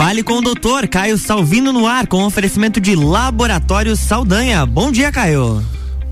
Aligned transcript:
Fale 0.00 0.22
com 0.22 0.38
o 0.38 0.40
doutor 0.40 0.88
Caio 0.88 1.18
Salvino 1.18 1.74
no 1.74 1.86
ar, 1.86 2.06
com 2.06 2.24
oferecimento 2.24 2.80
de 2.80 2.94
Laboratório 2.94 3.94
Saldanha. 3.94 4.64
Bom 4.64 4.90
dia, 4.90 5.12
Caio. 5.12 5.62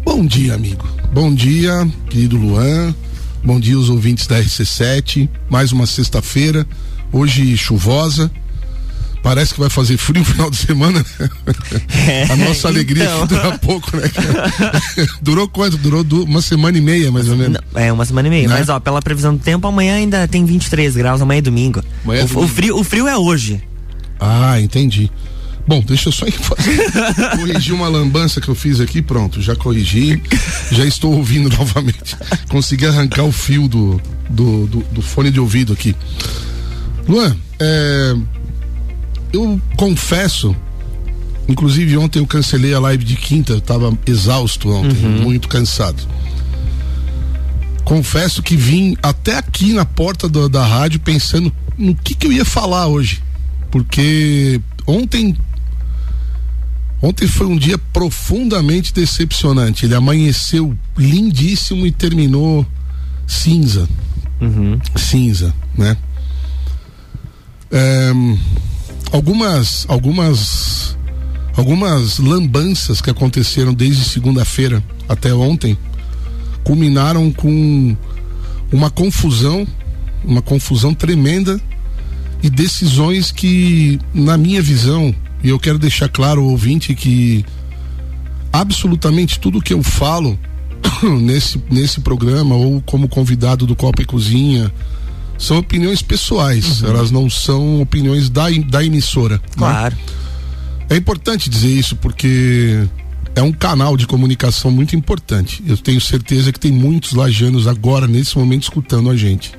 Bom 0.04 0.26
dia, 0.26 0.56
amigo. 0.56 0.86
Bom 1.10 1.34
dia, 1.34 1.88
querido 2.10 2.36
Luan. 2.36 2.94
Bom 3.42 3.58
dia, 3.58 3.78
os 3.78 3.88
ouvintes 3.88 4.26
da 4.26 4.38
RC7. 4.38 5.26
Mais 5.48 5.72
uma 5.72 5.86
sexta-feira, 5.86 6.66
hoje 7.10 7.56
chuvosa. 7.56 8.30
Parece 9.22 9.54
que 9.54 9.60
vai 9.60 9.70
fazer 9.70 9.96
frio 9.96 10.18
no 10.18 10.24
final 10.26 10.50
de 10.50 10.58
semana. 10.58 11.02
Né? 11.18 11.30
É, 12.06 12.24
a 12.30 12.36
nossa 12.36 12.68
alegria 12.68 13.04
então. 13.04 13.26
dura 13.26 13.58
pouco, 13.58 13.96
né? 13.96 14.02
Durou 15.22 15.48
quanto? 15.48 15.78
Durou 15.78 16.04
uma 16.24 16.42
semana 16.42 16.76
e 16.76 16.80
meia, 16.82 17.10
mais 17.10 17.26
ou 17.30 17.36
menos. 17.36 17.58
É, 17.74 17.90
uma 17.90 18.04
semana 18.04 18.28
e 18.28 18.30
meia. 18.30 18.48
Né? 18.48 18.54
Mas, 18.58 18.68
ó, 18.68 18.78
pela 18.78 19.00
previsão 19.00 19.34
do 19.34 19.42
tempo, 19.42 19.66
amanhã 19.66 19.94
ainda 19.94 20.28
tem 20.28 20.44
23 20.44 20.94
graus, 20.94 21.22
amanhã 21.22 21.38
é 21.38 21.42
domingo. 21.42 21.82
Amanhã 22.04 22.20
é 22.20 22.24
o, 22.24 22.28
domingo. 22.28 22.44
o, 22.44 22.48
frio, 22.48 22.78
o 22.78 22.84
frio 22.84 23.08
é 23.08 23.16
hoje. 23.16 23.62
Ah, 24.18 24.60
entendi. 24.60 25.10
Bom, 25.68 25.82
deixa 25.82 26.08
eu 26.08 26.12
só 26.12 26.24
corrigir 27.36 27.74
uma 27.74 27.88
lambança 27.88 28.40
que 28.40 28.48
eu 28.48 28.54
fiz 28.54 28.80
aqui, 28.80 29.02
pronto, 29.02 29.42
já 29.42 29.54
corrigi, 29.54 30.20
já 30.72 30.86
estou 30.86 31.14
ouvindo 31.14 31.50
novamente. 31.54 32.16
Consegui 32.48 32.86
arrancar 32.86 33.24
o 33.24 33.32
fio 33.32 33.68
do, 33.68 34.00
do, 34.30 34.66
do, 34.66 34.78
do 34.92 35.02
fone 35.02 35.30
de 35.30 35.38
ouvido 35.38 35.74
aqui. 35.74 35.94
Luan, 37.06 37.36
é, 37.60 38.16
eu 39.30 39.60
confesso, 39.76 40.56
inclusive 41.46 41.98
ontem 41.98 42.18
eu 42.18 42.26
cancelei 42.26 42.72
a 42.72 42.80
live 42.80 43.04
de 43.04 43.16
quinta, 43.16 43.52
eu 43.52 43.60
tava 43.60 43.96
exausto 44.06 44.70
ontem, 44.70 45.04
uhum. 45.04 45.22
muito 45.22 45.48
cansado. 45.48 46.02
Confesso 47.84 48.42
que 48.42 48.56
vim 48.56 48.96
até 49.02 49.36
aqui 49.36 49.74
na 49.74 49.84
porta 49.84 50.28
do, 50.28 50.48
da 50.48 50.64
rádio 50.64 50.98
pensando 51.00 51.52
no 51.76 51.94
que, 51.94 52.14
que 52.14 52.26
eu 52.26 52.32
ia 52.32 52.44
falar 52.44 52.86
hoje. 52.86 53.22
Porque 53.70 54.60
ontem 54.86 55.36
Ontem 57.00 57.28
foi 57.28 57.46
um 57.46 57.56
dia 57.56 57.78
profundamente 57.78 58.92
decepcionante. 58.92 59.86
Ele 59.86 59.94
amanheceu 59.94 60.76
lindíssimo 60.96 61.86
e 61.86 61.92
terminou 61.92 62.66
cinza. 63.26 63.88
Uhum. 64.40 64.80
Cinza, 64.96 65.54
né? 65.76 65.96
É, 67.70 68.10
algumas 69.12 69.84
algumas 69.88 70.96
algumas 71.56 72.18
lambanças 72.18 73.00
que 73.00 73.10
aconteceram 73.10 73.74
desde 73.74 74.04
segunda-feira 74.04 74.82
até 75.08 75.34
ontem 75.34 75.76
culminaram 76.64 77.30
com 77.30 77.96
uma 78.72 78.90
confusão, 78.90 79.66
uma 80.24 80.42
confusão 80.42 80.94
tremenda 80.94 81.60
e 82.42 82.48
decisões 82.48 83.30
que, 83.30 83.98
na 84.14 84.36
minha 84.36 84.62
visão, 84.62 85.14
e 85.42 85.48
eu 85.48 85.58
quero 85.58 85.78
deixar 85.78 86.08
claro 86.08 86.40
ao 86.42 86.48
ouvinte 86.48 86.94
que 86.94 87.44
absolutamente 88.52 89.38
tudo 89.38 89.60
que 89.60 89.72
eu 89.72 89.82
falo 89.82 90.38
nesse, 91.20 91.62
nesse 91.70 92.00
programa 92.00 92.54
ou 92.54 92.80
como 92.82 93.08
convidado 93.08 93.66
do 93.66 93.76
Copa 93.76 94.02
e 94.02 94.04
Cozinha 94.04 94.72
são 95.36 95.58
opiniões 95.58 96.02
pessoais, 96.02 96.82
uhum. 96.82 96.88
elas 96.88 97.10
não 97.10 97.30
são 97.30 97.80
opiniões 97.80 98.28
da, 98.28 98.50
da 98.68 98.84
emissora. 98.84 99.36
Né? 99.36 99.42
Claro. 99.56 99.96
Né? 99.96 100.02
É 100.90 100.96
importante 100.96 101.48
dizer 101.48 101.68
isso 101.68 101.94
porque 101.96 102.88
é 103.36 103.42
um 103.42 103.52
canal 103.52 103.96
de 103.96 104.06
comunicação 104.06 104.70
muito 104.70 104.96
importante. 104.96 105.62
Eu 105.66 105.76
tenho 105.76 106.00
certeza 106.00 106.52
que 106.52 106.58
tem 106.58 106.72
muitos 106.72 107.12
lajanos 107.12 107.68
agora, 107.68 108.08
nesse 108.08 108.36
momento, 108.36 108.64
escutando 108.64 109.10
a 109.10 109.16
gente. 109.16 109.52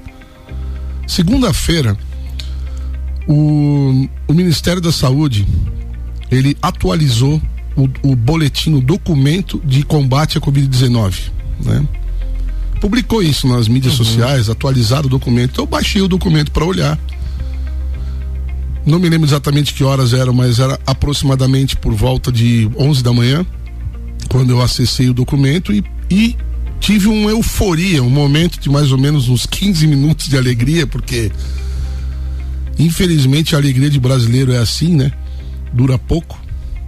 Segunda-feira, 1.07 1.97
o, 3.29 4.09
o 4.27 4.33
Ministério 4.33 4.81
da 4.81 4.91
Saúde 4.91 5.47
ele 6.31 6.57
atualizou 6.61 7.39
o, 7.77 7.87
o 8.01 8.15
boletim, 8.15 8.73
o 8.73 8.81
documento 8.81 9.61
de 9.63 9.83
combate 9.83 10.37
à 10.37 10.41
Covid-19, 10.41 11.29
né? 11.63 11.87
publicou 12.81 13.21
isso 13.21 13.47
nas 13.47 13.67
mídias 13.67 13.99
uhum. 13.99 14.05
sociais, 14.05 14.49
atualizado 14.49 15.07
o 15.07 15.09
documento. 15.09 15.61
Eu 15.61 15.67
baixei 15.67 16.01
o 16.01 16.07
documento 16.07 16.51
para 16.51 16.65
olhar. 16.65 16.97
Não 18.85 18.97
me 18.97 19.07
lembro 19.09 19.27
exatamente 19.27 19.73
que 19.73 19.83
horas 19.83 20.13
eram, 20.13 20.33
mas 20.33 20.59
era 20.59 20.79
aproximadamente 20.87 21.75
por 21.75 21.93
volta 21.93 22.31
de 22.31 22.69
11 22.77 23.03
da 23.03 23.13
manhã, 23.13 23.45
quando 24.27 24.49
eu 24.51 24.61
acessei 24.61 25.09
o 25.09 25.13
documento 25.13 25.71
e, 25.71 25.83
e 26.09 26.35
tive 26.79 27.07
uma 27.07 27.29
euforia, 27.29 28.01
um 28.01 28.09
momento 28.09 28.59
de 28.59 28.69
mais 28.69 28.91
ou 28.91 28.97
menos 28.97 29.29
uns 29.29 29.45
15 29.45 29.85
minutos 29.85 30.27
de 30.27 30.37
alegria, 30.37 30.87
porque 30.87 31.31
infelizmente 32.79 33.55
a 33.55 33.59
alegria 33.59 33.89
de 33.89 33.99
brasileiro 33.99 34.51
é 34.51 34.57
assim, 34.57 34.95
né? 34.95 35.11
Dura 35.73 35.97
pouco. 35.97 36.39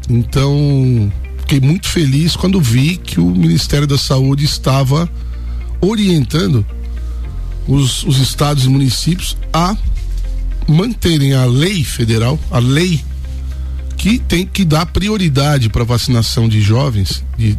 Então, 0.10 1.12
fiquei 1.40 1.60
muito 1.60 1.88
feliz 1.88 2.36
quando 2.36 2.60
vi 2.60 2.98
que 2.98 3.20
o 3.20 3.30
Ministério 3.30 3.86
da 3.86 3.98
Saúde 3.98 4.46
estava 4.46 5.10
orientando 5.82 6.66
os, 7.68 8.04
os 8.04 8.18
estados 8.20 8.66
e 8.66 8.70
municípios 8.70 9.38
a 9.54 9.76
manterem 10.68 11.34
a 11.34 11.46
lei 11.46 11.84
federal, 11.84 12.40
a 12.50 12.60
lei 12.60 13.04
que 13.98 14.18
tem 14.18 14.46
que 14.46 14.66
dar 14.66 14.86
prioridade 14.88 15.70
para 15.70 15.84
vacinação 15.84 16.50
de 16.50 16.62
jovens, 16.62 17.24
de, 17.38 17.58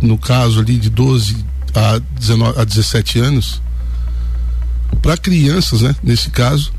no 0.00 0.16
caso 0.16 0.60
ali 0.60 0.78
de 0.78 0.88
12 0.88 1.44
a, 1.74 2.00
19, 2.18 2.60
a 2.60 2.64
17 2.64 3.18
anos, 3.18 3.60
para 5.02 5.16
crianças, 5.16 5.82
né? 5.82 5.94
Nesse 6.02 6.30
caso, 6.30 6.72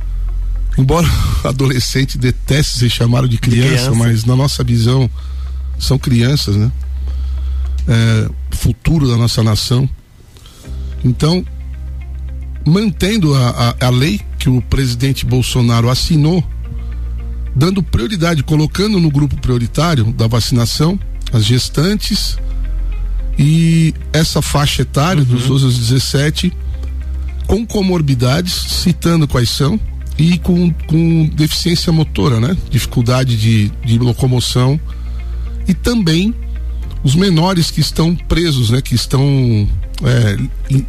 embora 0.77 1.07
adolescente 1.43 2.17
deteste 2.17 2.79
ser 2.79 2.89
chamado 2.89 3.27
de 3.27 3.37
criança, 3.37 3.69
de 3.69 3.75
criança, 3.75 3.95
mas 3.95 4.25
na 4.25 4.35
nossa 4.35 4.63
visão 4.63 5.09
são 5.79 5.97
crianças, 5.97 6.55
né? 6.55 6.71
É, 7.87 8.29
futuro 8.51 9.07
da 9.07 9.15
nossa 9.17 9.43
nação. 9.43 9.87
Então, 11.03 11.45
mantendo 12.65 13.35
a, 13.35 13.75
a, 13.79 13.87
a 13.87 13.89
lei 13.89 14.19
que 14.39 14.49
o 14.49 14.61
presidente 14.61 15.25
Bolsonaro 15.25 15.89
assinou, 15.89 16.43
dando 17.55 17.83
prioridade, 17.83 18.43
colocando 18.43 18.99
no 18.99 19.11
grupo 19.11 19.37
prioritário 19.37 20.11
da 20.13 20.27
vacinação 20.27 20.99
as 21.31 21.45
gestantes 21.45 22.37
e 23.37 23.93
essa 24.11 24.41
faixa 24.41 24.81
etária 24.81 25.21
uhum. 25.21 25.29
dos 25.29 25.47
12 25.47 25.65
aos 25.65 25.77
17 25.77 26.53
com 27.45 27.65
comorbidades, 27.65 28.53
citando 28.53 29.27
quais 29.27 29.49
são, 29.49 29.79
e 30.17 30.37
com, 30.39 30.71
com 30.87 31.29
deficiência 31.33 31.91
motora, 31.91 32.39
né? 32.39 32.55
Dificuldade 32.69 33.37
de, 33.37 33.71
de 33.83 33.99
locomoção 33.99 34.79
e 35.67 35.73
também 35.73 36.33
os 37.03 37.15
menores 37.15 37.69
que 37.69 37.81
estão 37.81 38.15
presos, 38.15 38.69
né? 38.69 38.81
Que 38.81 38.95
estão 38.95 39.67
é, 40.03 40.37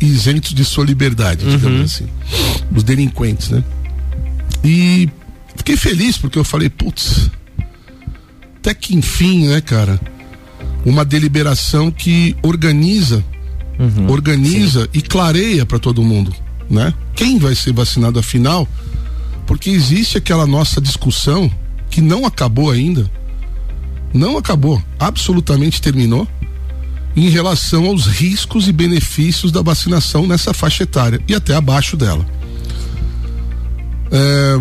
isentos 0.00 0.54
de 0.54 0.65
sua 0.65 0.84
liberdade, 0.84 1.44
uhum. 1.44 1.50
digamos 1.56 1.81
assim. 1.81 2.06
Os 2.75 2.82
delinquentes, 2.82 3.50
né? 3.50 3.62
E 4.65 5.09
fiquei 5.56 5.76
feliz 5.76 6.16
porque 6.16 6.38
eu 6.38 6.44
falei, 6.44 6.69
putz, 6.69 7.31
até 8.59 8.75
que 8.75 8.97
enfim, 8.97 9.48
né, 9.48 9.60
cara? 9.60 10.00
Uma 10.84 11.04
deliberação 11.04 11.91
que 11.91 12.36
organiza, 12.42 13.25
uhum. 13.78 14.09
organiza 14.10 14.82
Sim. 14.82 14.88
e 14.94 15.03
clareia 15.03 15.66
para 15.66 15.78
todo 15.78 16.03
mundo, 16.03 16.34
né? 16.70 16.94
Quem 17.15 17.38
vai 17.38 17.54
ser 17.54 17.72
vacinado 17.72 18.19
afinal? 18.19 18.69
Porque 19.47 19.71
existe 19.71 20.19
aquela 20.19 20.47
nossa 20.47 20.81
discussão 20.81 21.51
que 21.89 22.01
não 22.01 22.27
acabou 22.27 22.71
ainda 22.71 23.11
não 24.17 24.37
acabou, 24.37 24.83
absolutamente 24.99 25.81
terminou 25.81 26.27
em 27.15 27.29
relação 27.29 27.87
aos 27.87 28.07
riscos 28.07 28.69
e 28.69 28.73
benefícios 28.73 29.51
da 29.53 29.62
vacinação 29.62 30.27
nessa 30.27 30.53
faixa 30.53 30.83
etária 30.83 31.21
e 31.29 31.34
até 31.34 31.55
abaixo 31.55 31.97
dela. 31.97 32.27
É, 34.11 34.61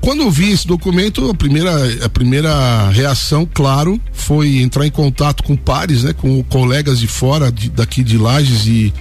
quando 0.00 0.22
eu 0.22 0.30
vi 0.30 0.50
esse 0.52 0.66
documento, 0.66 1.30
a 1.30 1.34
primeira, 1.34 2.04
a 2.04 2.08
primeira 2.08 2.88
reação, 2.90 3.48
claro, 3.52 4.00
foi 4.12 4.58
entrar 4.58 4.86
em 4.86 4.90
contato 4.90 5.42
com 5.42 5.56
pares, 5.56 6.04
né, 6.04 6.12
com 6.12 6.42
colegas 6.44 6.98
de 6.98 7.06
fora, 7.06 7.52
de, 7.52 7.70
daqui 7.70 8.02
de 8.02 8.16
Lages 8.16 8.66
e 8.66 8.92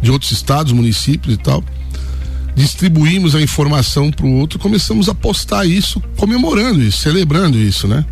de 0.00 0.10
outros 0.10 0.30
estados, 0.30 0.72
municípios 0.72 1.34
e 1.34 1.38
tal. 1.38 1.62
Distribuímos 2.58 3.34
a 3.34 3.40
informação 3.40 4.10
para 4.10 4.26
o 4.26 4.32
outro, 4.34 4.58
começamos 4.58 5.08
a 5.08 5.14
postar 5.14 5.64
isso, 5.64 6.02
comemorando 6.16 6.82
isso, 6.82 6.98
celebrando 6.98 7.56
isso, 7.58 7.86
né? 7.86 8.04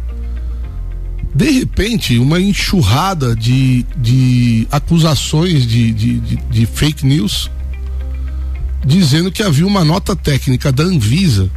de 1.36 1.50
repente, 1.50 2.16
uma 2.16 2.40
enxurrada 2.40 3.36
de, 3.36 3.84
de 3.94 4.66
acusações 4.72 5.66
de, 5.66 5.92
de, 5.92 6.18
de, 6.18 6.36
de 6.36 6.64
fake 6.64 7.04
news 7.04 7.50
dizendo 8.82 9.30
que 9.30 9.42
havia 9.42 9.66
uma 9.66 9.84
nota 9.84 10.16
técnica 10.16 10.72
da 10.72 10.82
Anvisa 10.82 11.50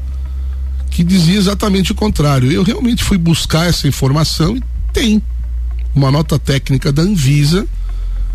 que 0.91 1.01
dizia 1.01 1.38
exatamente 1.38 1.94
o 1.94 1.95
contrário. 1.95 2.51
Eu 2.51 2.62
realmente 2.62 3.06
fui 3.06 3.18
buscar 3.18 3.69
essa 3.69 3.88
informação 3.88 4.57
e 4.57 4.63
tem 4.91 5.21
uma 5.95 6.12
nota 6.12 6.38
técnica 6.38 6.91
da 6.91 7.03
Anvisa 7.03 7.65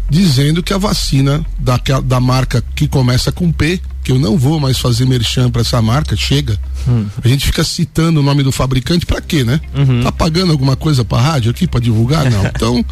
dizendo 0.08 0.62
que 0.62 0.72
a 0.72 0.78
vacina 0.78 1.44
da, 1.58 1.80
da 2.02 2.20
marca 2.20 2.62
que 2.74 2.86
começa 2.86 3.32
com 3.32 3.50
P, 3.50 3.80
que 4.02 4.12
eu 4.12 4.18
não 4.18 4.36
vou 4.36 4.60
mais 4.60 4.78
fazer 4.78 5.06
merchan 5.06 5.50
para 5.50 5.62
essa 5.62 5.80
marca, 5.80 6.14
chega. 6.14 6.58
Hum. 6.86 7.06
A 7.22 7.28
gente 7.28 7.46
fica 7.46 7.64
citando 7.64 8.20
o 8.20 8.22
nome 8.22 8.42
do 8.42 8.52
fabricante 8.52 9.06
para 9.06 9.20
quê, 9.20 9.44
né? 9.44 9.60
Uhum. 9.74 10.02
Tá 10.02 10.12
pagando 10.12 10.52
alguma 10.52 10.76
coisa 10.76 11.04
para 11.04 11.22
rádio 11.22 11.50
aqui 11.50 11.66
para 11.66 11.80
divulgar? 11.80 12.30
Não. 12.30 12.44
Então, 12.54 12.84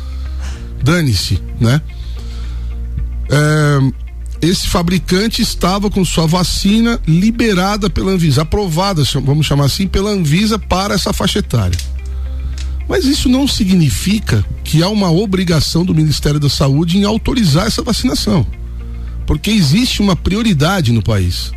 dane-se, 0.82 1.40
né? 1.60 1.80
É, 3.30 3.92
esse 4.42 4.66
fabricante 4.66 5.40
estava 5.40 5.88
com 5.88 6.04
sua 6.04 6.26
vacina 6.26 7.00
liberada 7.06 7.88
pela 7.88 8.10
Anvisa, 8.10 8.42
aprovada, 8.42 9.04
vamos 9.24 9.46
chamar 9.46 9.66
assim, 9.66 9.86
pela 9.86 10.10
Anvisa 10.10 10.58
para 10.58 10.94
essa 10.94 11.12
faixa 11.12 11.38
etária. 11.38 11.78
Mas 12.88 13.05
isso 13.05 13.29
não 13.29 13.46
significa 13.46 14.44
que 14.64 14.82
há 14.82 14.88
uma 14.88 15.11
obrigação 15.11 15.84
do 15.84 15.94
Ministério 15.94 16.40
da 16.40 16.49
Saúde 16.49 16.99
em 16.99 17.05
autorizar 17.05 17.67
essa 17.67 17.82
vacinação. 17.82 18.46
Porque 19.26 19.50
existe 19.50 20.02
uma 20.02 20.17
prioridade 20.17 20.93
no 20.93 21.02
país. 21.02 21.52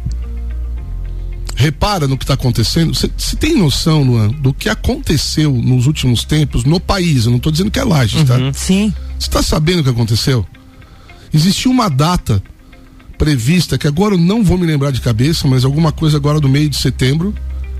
Repara 1.56 2.07
no 2.07 2.18
que 2.18 2.24
está 2.24 2.33
acontecendo. 2.33 2.94
Você 2.94 3.36
tem 3.38 3.57
noção, 3.57 4.04
Luan, 4.04 4.27
do 4.27 4.54
que 4.54 4.69
aconteceu 4.69 5.51
nos 5.51 5.88
últimos 5.88 6.24
tempos 6.24 6.63
no 6.63 6.80
país? 6.80 7.25
Eu 7.25 7.31
não 7.31 7.38
estou 7.38 7.51
dizendo 7.51 7.72
que 7.72 7.80
é 7.80 7.83
Lages, 7.83 8.24
tá? 8.25 8.36
uhum, 8.36 8.51
tá? 8.51 8.57
Sim. 8.57 8.94
Você 9.18 9.27
está 9.27 9.42
sabendo 9.42 9.80
o 9.80 9.83
que 9.83 9.89
aconteceu? 9.89 10.45
Existia 11.33 11.72
uma 11.72 11.89
data 11.89 12.44
prevista, 13.18 13.77
que 13.77 13.88
agora 13.88 14.13
eu 14.13 14.18
não 14.18 14.44
vou 14.44 14.57
me 14.57 14.66
lembrar 14.66 14.92
de 14.92 15.01
cabeça, 15.01 15.48
mas 15.48 15.63
alguma 15.63 15.92
coisa 15.92 16.18
agora 16.18 16.39
do 16.39 16.50
meio 16.50 16.69
de 16.69 16.75
setembro, 16.75 17.33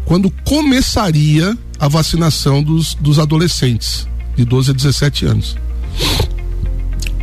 quando 0.06 0.32
começaria 0.44 1.58
a 1.80 1.88
vacinação 1.88 2.64
dos, 2.64 2.94
dos 2.96 3.20
adolescentes 3.20 4.08
de 4.36 4.46
12 4.46 4.72
a 4.72 4.74
17 4.74 5.26
anos. 5.26 5.58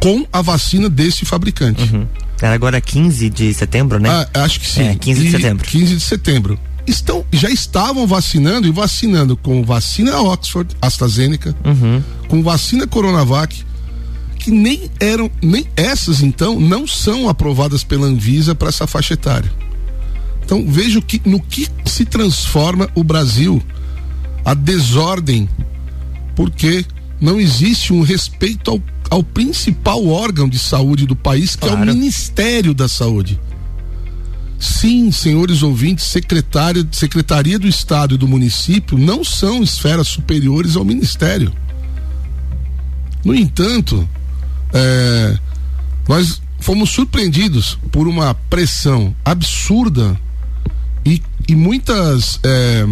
Com 0.01 0.27
a 0.33 0.43
vacina 0.43 0.91
desse 0.91 1.25
fabricante. 1.25 1.83
Uhum. 1.95 2.07
Era 2.41 2.55
agora 2.55 2.81
15 2.81 3.31
de 3.31 3.55
setembro, 3.55 4.01
né? 4.01 4.11
Ah, 4.11 4.43
acho 4.43 4.59
que 4.59 4.69
sim. 4.69 4.83
É, 4.83 4.95
15 4.97 5.23
de 5.23 5.31
setembro. 5.31 5.65
15 5.65 5.95
de 5.95 6.01
setembro. 6.01 6.59
Estão, 6.85 7.25
já 7.33 7.49
estavam 7.49 8.05
vacinando 8.05 8.67
e 8.67 8.73
vacinando 8.73 9.37
com 9.37 9.63
vacina 9.63 10.21
Oxford, 10.21 10.75
AstraZeneca, 10.83 11.55
uhum. 11.65 12.03
com 12.27 12.43
vacina 12.43 12.89
Coronavac, 12.89 13.65
que 14.37 14.51
nem 14.51 14.91
eram, 14.99 15.31
nem 15.41 15.65
essas 15.77 16.21
então 16.21 16.59
não 16.59 16.85
são 16.85 17.29
aprovadas 17.29 17.85
pela 17.85 18.09
Anvisa 18.09 18.57
para 18.57 18.71
essa 18.71 18.89
faixa 18.89 19.15
etária. 19.15 19.51
Então 20.45 20.65
vejo 20.67 21.01
que 21.01 21.21
no 21.25 21.41
que 21.41 21.69
se 21.85 22.05
transforma 22.05 22.89
o 22.95 23.03
Brasil, 23.03 23.63
a 24.45 24.55
desordem, 24.55 25.49
porque 26.35 26.85
não 27.21 27.41
existe 27.41 27.93
um 27.93 28.03
respeito 28.03 28.71
ao, 28.71 28.83
ao 29.11 29.23
principal 29.23 30.07
órgão 30.07 30.49
de 30.49 30.59
saúde 30.59 31.07
do 31.07 31.15
país, 31.15 31.55
que 31.55 31.67
claro. 31.67 31.89
é 31.89 31.93
o 31.93 31.95
Ministério 31.95 32.75
da 32.75 32.89
Saúde. 32.89 33.39
Sim, 34.59 35.11
senhores 35.11 35.63
ouvintes, 35.63 36.05
secretária, 36.05 36.87
Secretaria 36.93 37.59
do 37.59 37.67
Estado 37.67 38.15
e 38.15 38.19
do 38.19 38.29
município 38.29 38.97
não 38.97 39.25
são 39.25 39.63
esferas 39.63 40.07
superiores 40.07 40.77
ao 40.77 40.85
Ministério. 40.85 41.53
No 43.25 43.35
entanto, 43.35 44.09
é, 44.73 45.39
nós 46.09 46.41
fomos 46.61 46.91
surpreendidos 46.91 47.79
por 47.91 48.07
uma 48.07 48.35
pressão 48.35 49.15
absurda 49.25 50.19
e, 51.05 51.23
e 51.49 51.55
muitas, 51.55 52.39
é, 52.45 52.87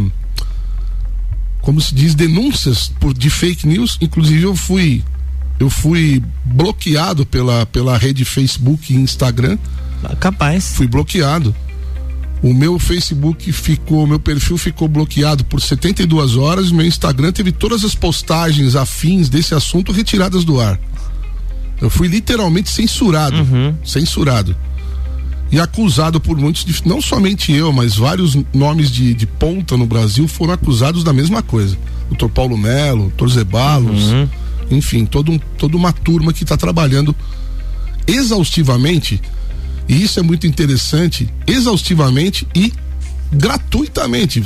como 1.60 1.80
se 1.80 1.94
diz, 1.94 2.14
denúncias 2.14 2.92
por, 3.00 3.14
de 3.14 3.30
fake 3.30 3.66
news. 3.66 3.98
Inclusive 4.00 4.42
eu 4.42 4.56
fui 4.56 5.02
eu 5.60 5.68
fui 5.68 6.22
bloqueado 6.42 7.26
pela, 7.26 7.66
pela 7.66 7.98
rede 7.98 8.24
Facebook 8.24 8.92
e 8.92 8.96
Instagram. 8.96 9.58
Capaz. 10.18 10.72
Fui 10.74 10.88
bloqueado. 10.88 11.54
O 12.42 12.54
meu 12.54 12.78
Facebook 12.78 13.52
ficou, 13.52 14.06
meu 14.06 14.18
perfil 14.18 14.56
ficou 14.56 14.88
bloqueado 14.88 15.44
por 15.44 15.60
72 15.60 16.36
horas, 16.36 16.72
meu 16.72 16.86
Instagram 16.86 17.30
teve 17.32 17.52
todas 17.52 17.84
as 17.84 17.94
postagens 17.94 18.74
afins 18.74 19.28
desse 19.28 19.54
assunto 19.54 19.92
retiradas 19.92 20.42
do 20.42 20.58
ar. 20.58 20.80
Eu 21.78 21.90
fui 21.90 22.08
literalmente 22.08 22.70
censurado. 22.70 23.36
Uhum. 23.36 23.74
Censurado. 23.84 24.56
E 25.52 25.58
acusado 25.58 26.20
por 26.20 26.36
muitos, 26.36 26.64
de, 26.64 26.86
não 26.86 27.02
somente 27.02 27.52
eu, 27.52 27.72
mas 27.72 27.96
vários 27.96 28.36
nomes 28.54 28.90
de, 28.90 29.12
de 29.14 29.26
ponta 29.26 29.76
no 29.76 29.86
Brasil 29.86 30.28
foram 30.28 30.54
acusados 30.54 31.02
da 31.02 31.12
mesma 31.12 31.42
coisa. 31.42 31.76
Doutor 32.08 32.28
Paulo 32.28 32.56
Melo, 32.56 33.02
doutor 33.02 33.30
Zebalos, 33.30 34.12
uhum. 34.12 34.28
enfim, 34.70 35.04
todo 35.04 35.32
um, 35.32 35.38
toda 35.58 35.76
uma 35.76 35.92
turma 35.92 36.32
que 36.32 36.44
está 36.44 36.56
trabalhando 36.56 37.14
exaustivamente, 38.06 39.20
e 39.88 40.02
isso 40.02 40.18
é 40.20 40.22
muito 40.22 40.46
interessante, 40.46 41.28
exaustivamente 41.46 42.46
e 42.54 42.72
gratuitamente, 43.32 44.42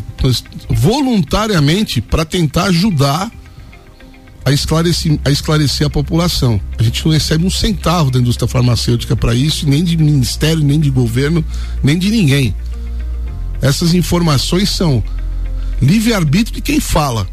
voluntariamente, 0.68 2.00
para 2.00 2.24
tentar 2.24 2.64
ajudar 2.64 3.30
a 4.44 4.52
esclarecer, 4.52 5.18
a 5.24 5.30
esclarecer 5.30 5.86
a 5.86 5.90
população. 5.90 6.60
A 6.78 6.82
gente 6.82 7.04
não 7.04 7.12
recebe 7.12 7.46
um 7.46 7.50
centavo 7.50 8.10
da 8.10 8.18
indústria 8.18 8.46
farmacêutica 8.46 9.16
para 9.16 9.34
isso, 9.34 9.68
nem 9.68 9.82
de 9.82 9.96
ministério, 9.96 10.62
nem 10.62 10.78
de 10.78 10.90
governo, 10.90 11.44
nem 11.82 11.98
de 11.98 12.10
ninguém. 12.10 12.54
Essas 13.62 13.94
informações 13.94 14.68
são 14.70 15.02
livre-arbítrio 15.80 16.56
de 16.56 16.60
quem 16.60 16.78
fala. 16.78 17.26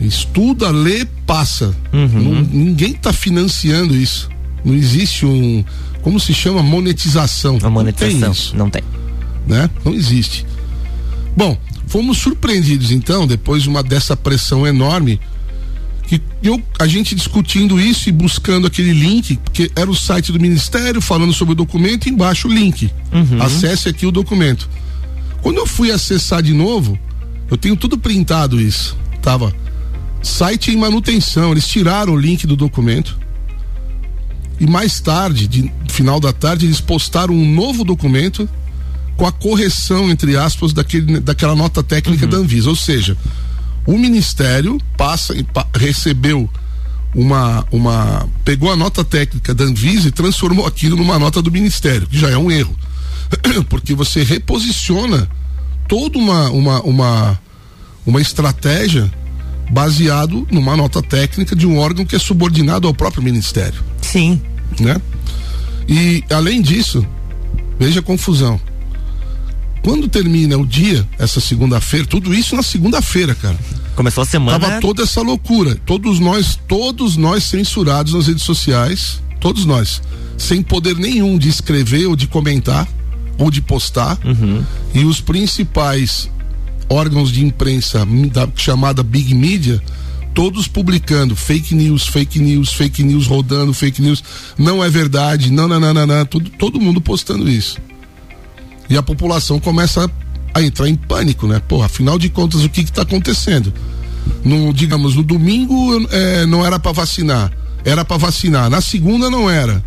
Estuda, 0.00 0.70
lê, 0.70 1.06
passa. 1.26 1.74
Uhum. 1.92 2.08
Não, 2.08 2.42
ninguém 2.42 2.92
está 2.92 3.12
financiando 3.12 3.96
isso. 3.96 4.28
Não 4.64 4.74
existe 4.74 5.24
um. 5.24 5.64
Como 6.02 6.18
se 6.20 6.34
chama? 6.34 6.62
Monetização. 6.62 7.58
A 7.62 7.70
monetização. 7.70 8.18
Não 8.18 8.20
tem. 8.20 8.32
Isso, 8.32 8.56
não 8.56 8.70
tem. 8.70 8.82
Né? 9.46 9.70
Não 9.84 9.94
existe. 9.94 10.46
Bom, 11.36 11.56
fomos 11.86 12.18
surpreendidos 12.18 12.90
então, 12.90 13.26
depois 13.26 13.62
de 13.62 13.68
uma 13.68 13.82
dessa 13.82 14.16
pressão 14.16 14.66
enorme 14.66 15.20
que 16.06 16.20
eu, 16.42 16.60
a 16.78 16.86
gente 16.86 17.14
discutindo 17.14 17.80
isso 17.80 18.08
e 18.08 18.12
buscando 18.12 18.66
aquele 18.66 18.92
link, 18.92 19.36
porque 19.44 19.70
era 19.76 19.88
o 19.88 19.94
site 19.94 20.32
do 20.32 20.40
Ministério 20.40 21.00
falando 21.00 21.32
sobre 21.32 21.52
o 21.52 21.54
documento, 21.54 22.06
e 22.06 22.10
embaixo 22.10 22.48
o 22.48 22.52
link. 22.52 22.90
Uhum. 23.12 23.40
Acesse 23.40 23.88
aqui 23.88 24.06
o 24.06 24.10
documento. 24.10 24.68
Quando 25.40 25.58
eu 25.58 25.66
fui 25.66 25.90
acessar 25.90 26.42
de 26.42 26.52
novo, 26.52 26.98
eu 27.50 27.56
tenho 27.56 27.76
tudo 27.76 27.96
printado 27.96 28.60
isso. 28.60 28.96
Tava 29.22 29.54
site 30.22 30.70
em 30.70 30.76
manutenção, 30.76 31.52
eles 31.52 31.66
tiraram 31.66 32.14
o 32.14 32.18
link 32.18 32.46
do 32.46 32.56
documento. 32.56 33.18
E 34.58 34.66
mais 34.66 35.00
tarde, 35.00 35.48
de 35.48 35.72
final 35.88 36.20
da 36.20 36.32
tarde, 36.32 36.66
eles 36.66 36.80
postaram 36.80 37.34
um 37.34 37.54
novo 37.54 37.82
documento 37.82 38.48
com 39.16 39.26
a 39.26 39.32
correção, 39.32 40.10
entre 40.10 40.36
aspas, 40.36 40.72
daquele, 40.72 41.20
daquela 41.20 41.54
nota 41.54 41.82
técnica 41.82 42.24
uhum. 42.24 42.30
da 42.30 42.36
Anvisa. 42.38 42.68
Ou 42.68 42.76
seja, 42.76 43.16
o 43.90 43.98
Ministério 43.98 44.78
passa 44.96 45.34
recebeu 45.74 46.48
uma 47.12 47.66
uma 47.72 48.28
pegou 48.44 48.70
a 48.70 48.76
nota 48.76 49.04
técnica 49.04 49.52
da 49.52 49.64
Anvisa 49.64 50.08
e 50.08 50.12
transformou 50.12 50.64
aquilo 50.64 50.96
numa 50.96 51.18
nota 51.18 51.42
do 51.42 51.50
Ministério, 51.50 52.06
que 52.06 52.16
já 52.16 52.30
é 52.30 52.38
um 52.38 52.50
erro. 52.50 52.76
Porque 53.68 53.94
você 53.94 54.22
reposiciona 54.22 55.28
toda 55.88 56.18
uma 56.18 56.50
uma 56.50 56.80
uma 56.82 57.40
uma 58.06 58.20
estratégia 58.20 59.10
baseado 59.72 60.46
numa 60.52 60.76
nota 60.76 61.02
técnica 61.02 61.56
de 61.56 61.66
um 61.66 61.76
órgão 61.76 62.04
que 62.04 62.14
é 62.14 62.18
subordinado 62.18 62.86
ao 62.86 62.94
próprio 62.94 63.22
Ministério. 63.22 63.82
Sim. 64.00 64.40
Né? 64.78 64.96
E 65.88 66.22
além 66.30 66.62
disso, 66.62 67.04
veja 67.78 67.98
a 67.98 68.02
confusão. 68.02 68.60
Quando 69.82 70.08
termina 70.08 70.58
o 70.58 70.66
dia, 70.66 71.06
essa 71.18 71.40
segunda-feira, 71.40 72.06
tudo 72.06 72.34
isso 72.34 72.54
na 72.54 72.62
segunda-feira, 72.62 73.34
cara. 73.34 73.58
Começou 73.96 74.22
a 74.22 74.26
semana. 74.26 74.58
Tava 74.58 74.80
toda 74.80 75.02
essa 75.02 75.22
loucura. 75.22 75.74
Todos 75.86 76.18
nós, 76.18 76.58
todos 76.68 77.16
nós 77.16 77.44
censurados 77.44 78.12
nas 78.12 78.26
redes 78.26 78.44
sociais, 78.44 79.22
todos 79.40 79.64
nós, 79.64 80.02
sem 80.36 80.62
poder 80.62 80.96
nenhum 80.96 81.38
de 81.38 81.48
escrever 81.48 82.06
ou 82.06 82.16
de 82.16 82.26
comentar 82.26 82.86
ou 83.38 83.50
de 83.50 83.62
postar. 83.62 84.18
Uhum. 84.24 84.62
E 84.94 85.04
os 85.04 85.20
principais 85.20 86.30
órgãos 86.88 87.30
de 87.30 87.44
imprensa 87.44 88.06
da 88.30 88.48
chamada 88.54 89.02
Big 89.02 89.34
Media, 89.34 89.82
todos 90.34 90.68
publicando 90.68 91.34
fake 91.34 91.74
news, 91.74 92.06
fake 92.06 92.38
news, 92.38 92.72
fake 92.72 93.02
news 93.02 93.26
rodando, 93.26 93.72
fake 93.72 94.02
news, 94.02 94.22
não 94.58 94.84
é 94.84 94.90
verdade, 94.90 95.50
não, 95.50 95.66
não, 95.66 95.80
não, 95.80 95.94
não, 95.94 96.06
não 96.06 96.26
todo, 96.26 96.50
todo 96.50 96.80
mundo 96.80 97.00
postando 97.00 97.48
isso. 97.48 97.78
E 98.90 98.96
a 98.96 99.02
população 99.02 99.60
começa 99.60 100.10
a 100.52 100.60
entrar 100.60 100.88
em 100.88 100.96
pânico, 100.96 101.46
né? 101.46 101.62
Pô, 101.68 101.80
afinal 101.80 102.18
de 102.18 102.28
contas, 102.28 102.64
o 102.64 102.68
que 102.68 102.80
está 102.80 103.02
acontecendo? 103.02 103.72
No, 104.44 104.74
digamos, 104.74 105.14
no 105.14 105.22
domingo 105.22 106.06
é, 106.10 106.44
não 106.44 106.66
era 106.66 106.78
para 106.78 106.90
vacinar, 106.90 107.52
era 107.84 108.04
para 108.04 108.16
vacinar. 108.16 108.68
Na 108.68 108.80
segunda 108.80 109.30
não 109.30 109.48
era. 109.48 109.82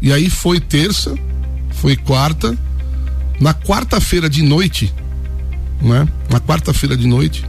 E 0.00 0.10
aí 0.12 0.30
foi 0.30 0.58
terça, 0.58 1.14
foi 1.70 1.94
quarta. 1.94 2.56
Na 3.38 3.52
quarta-feira 3.52 4.30
de 4.30 4.42
noite, 4.42 4.92
né? 5.82 6.08
Na 6.30 6.40
quarta-feira 6.40 6.96
de 6.96 7.06
noite, 7.06 7.44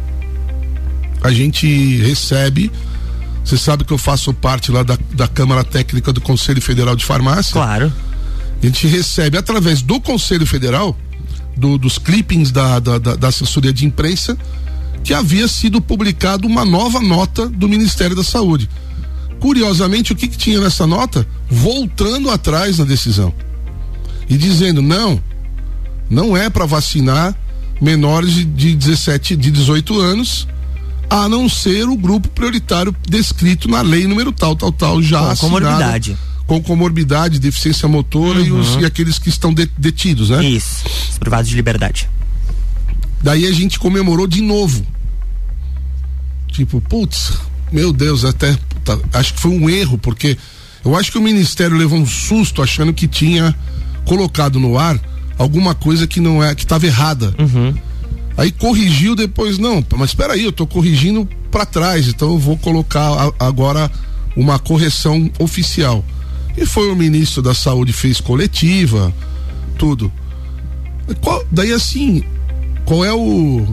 a 1.24 1.32
gente 1.32 1.98
recebe 2.02 2.70
Você 3.44 3.58
sabe 3.58 3.86
que 3.86 3.94
eu 3.94 3.98
faço 3.98 4.34
parte 4.34 4.70
lá 4.70 4.84
da, 4.84 4.98
da 5.14 5.26
Câmara 5.26 5.64
Técnica 5.64 6.12
do 6.12 6.20
Conselho 6.20 6.62
Federal 6.62 6.98
de 6.98 7.06
Farmácia. 7.06 7.54
Claro. 7.54 7.94
A 8.62 8.66
gente 8.66 8.88
recebe 8.88 9.38
através 9.38 9.82
do 9.82 10.00
Conselho 10.00 10.46
Federal, 10.46 10.98
do, 11.56 11.78
dos 11.78 11.98
clippings 11.98 12.52
da, 12.52 12.80
da, 12.80 12.98
da, 12.98 13.16
da 13.16 13.28
assessoria 13.28 13.74
de 13.74 13.86
imprensa, 13.86 14.38
que 15.04 15.14
havia 15.14 15.48
sido 15.48 15.80
publicado 15.80 16.48
uma 16.48 16.66
nova 16.66 17.00
nota 17.00 17.48
do 17.48 17.70
Ministério 17.70 18.16
da 18.16 18.24
Saúde. 18.24 18.70
Curiosamente, 19.40 20.12
o 20.12 20.16
que, 20.16 20.28
que 20.28 20.38
tinha 20.38 20.60
nessa 20.60 20.88
nota? 20.88 21.26
Voltando 21.50 22.30
atrás 22.30 22.80
na 22.80 22.86
decisão 22.86 23.34
e 24.30 24.38
dizendo: 24.38 24.82
não, 24.82 25.22
não 26.10 26.36
é 26.36 26.50
para 26.50 26.66
vacinar 26.66 27.36
menores 27.80 28.34
de, 28.34 28.44
de 28.44 28.76
17, 28.76 29.36
de 29.36 29.52
18 29.52 30.00
anos, 30.00 30.48
a 31.10 31.30
não 31.30 31.48
ser 31.48 31.88
o 31.88 31.96
grupo 31.96 32.28
prioritário 32.30 32.96
descrito 33.08 33.70
na 33.70 33.82
lei 33.82 34.08
número 34.08 34.32
tal, 34.32 34.56
tal, 34.56 34.72
tal, 34.72 35.02
já 35.02 35.20
com 35.20 35.26
assinado, 35.28 35.60
comorbidade. 35.62 36.18
Com 36.48 36.62
comorbidade, 36.62 37.40
deficiência 37.40 37.88
motora 37.88 38.40
uhum. 38.40 38.46
e, 38.46 38.52
os, 38.52 38.76
uhum. 38.76 38.82
e, 38.82 38.86
aqueles 38.86 39.20
que 39.20 39.30
estão 39.30 39.54
de, 39.54 39.70
detidos, 39.78 40.30
né? 40.30 40.44
Isso, 40.44 40.86
privados 41.20 41.50
de 41.50 41.56
liberdade. 41.56 42.10
Daí 43.22 43.46
a 43.46 43.52
gente 43.52 43.78
comemorou 43.78 44.26
de 44.26 44.42
novo. 44.42 44.86
Tipo, 46.48 46.80
putz, 46.80 47.34
meu 47.72 47.92
Deus, 47.92 48.24
até 48.24 48.58
tá, 48.84 48.98
acho 49.14 49.34
que 49.34 49.40
foi 49.40 49.52
um 49.52 49.70
erro, 49.70 49.98
porque 49.98 50.38
eu 50.86 50.96
acho 50.96 51.12
que 51.12 51.18
o 51.18 51.22
Ministério 51.22 51.76
levou 51.78 52.00
um 52.00 52.06
susto 52.06 52.62
achando 52.62 52.94
que 52.94 53.08
tinha 53.08 53.54
colocado 54.06 54.60
no 54.60 54.80
ar 54.80 54.98
alguma 55.38 55.76
coisa 55.76 56.08
que 56.08 56.20
não 56.20 56.44
é, 56.44 56.56
que 56.56 56.64
estava 56.64 56.86
errada. 56.86 57.36
Uhum. 57.38 57.76
Aí 58.38 58.52
corrigiu 58.52 59.16
depois, 59.16 59.58
não, 59.58 59.84
mas 59.98 60.12
espera 60.12 60.34
aí, 60.34 60.44
eu 60.44 60.52
estou 60.52 60.68
corrigindo 60.68 61.28
para 61.52 61.66
trás, 61.66 62.08
então 62.08 62.30
eu 62.30 62.40
vou 62.40 62.58
colocar 62.58 63.34
a, 63.40 63.48
agora 63.48 63.92
uma 64.36 64.60
correção 64.60 65.30
oficial. 65.40 66.06
E 66.58 66.66
foi 66.66 66.92
o 66.92 66.96
ministro 66.96 67.42
da 67.42 67.54
Saúde 67.54 67.94
fez 67.94 68.20
coletiva, 68.20 69.14
tudo. 69.78 70.12
Qual, 71.22 71.46
daí 71.52 71.72
assim, 71.72 72.24
qual 72.84 73.06
é 73.06 73.14
o 73.14 73.66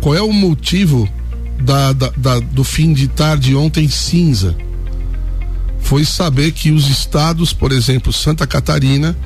qual 0.00 0.14
é 0.14 0.22
o 0.22 0.32
motivo 0.32 1.08
da, 1.60 1.92
da, 1.92 2.10
da, 2.16 2.40
do 2.40 2.64
fim 2.64 2.94
de 2.94 3.06
tarde 3.06 3.54
ontem 3.54 3.88
cinza? 3.88 4.56
Foi 5.80 6.04
saber 6.04 6.52
que 6.52 6.70
os 6.70 6.88
estados, 6.88 7.52
por 7.52 7.72
exemplo, 7.72 8.12
Santa 8.12 8.46
Catarina, 8.46 9.16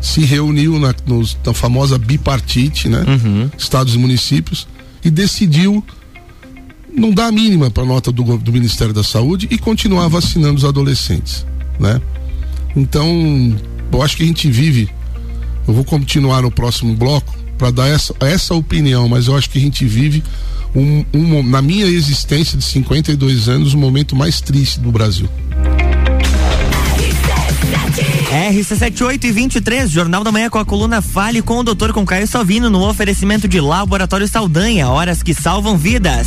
se 0.00 0.24
reuniu 0.24 0.78
na, 0.78 0.94
nos, 1.06 1.36
na 1.44 1.54
famosa 1.54 1.96
bipartite, 1.96 2.88
né? 2.88 3.04
Uhum. 3.06 3.50
Estados 3.56 3.94
e 3.94 3.98
municípios, 3.98 4.66
e 5.04 5.10
decidiu 5.10 5.84
não 6.96 7.10
dar 7.10 7.26
a 7.26 7.32
mínima 7.32 7.70
para 7.70 7.82
a 7.82 7.86
nota 7.86 8.12
do, 8.12 8.36
do 8.38 8.52
Ministério 8.52 8.92
da 8.92 9.02
Saúde 9.02 9.48
e 9.50 9.58
continuar 9.58 10.08
vacinando 10.08 10.56
os 10.56 10.64
adolescentes, 10.64 11.46
né? 11.78 12.00
Então, 12.76 13.56
eu 13.92 14.02
acho 14.02 14.16
que 14.16 14.22
a 14.22 14.26
gente 14.26 14.50
vive, 14.50 14.88
eu 15.66 15.74
vou 15.74 15.84
continuar 15.84 16.42
no 16.42 16.50
próximo 16.50 16.94
bloco 16.94 17.34
para 17.56 17.70
dar 17.70 17.88
essa, 17.88 18.14
essa 18.20 18.54
opinião, 18.54 19.08
mas 19.08 19.28
eu 19.28 19.36
acho 19.36 19.48
que 19.48 19.58
a 19.58 19.60
gente 19.60 19.84
vive 19.84 20.22
um, 20.74 21.04
um, 21.14 21.42
na 21.42 21.62
minha 21.62 21.86
existência 21.86 22.58
de 22.58 22.64
52 22.64 23.48
anos, 23.48 23.74
o 23.74 23.78
momento 23.78 24.16
mais 24.16 24.40
triste 24.40 24.80
do 24.80 24.90
Brasil. 24.90 25.28
RC78 28.34 29.24
e 29.24 29.30
23, 29.30 29.90
Jornal 29.90 30.24
da 30.24 30.32
Manhã 30.32 30.50
com 30.50 30.58
a 30.58 30.64
coluna 30.64 31.00
Fale 31.00 31.40
com 31.40 31.58
o 31.58 31.62
Doutor 31.62 31.92
com 31.92 32.04
Caio 32.04 32.26
Salvino 32.26 32.68
no 32.68 32.82
oferecimento 32.86 33.46
de 33.46 33.60
Laboratório 33.60 34.26
Saldanha, 34.26 34.88
horas 34.88 35.22
que 35.22 35.32
salvam 35.32 35.78
vidas. 35.78 36.26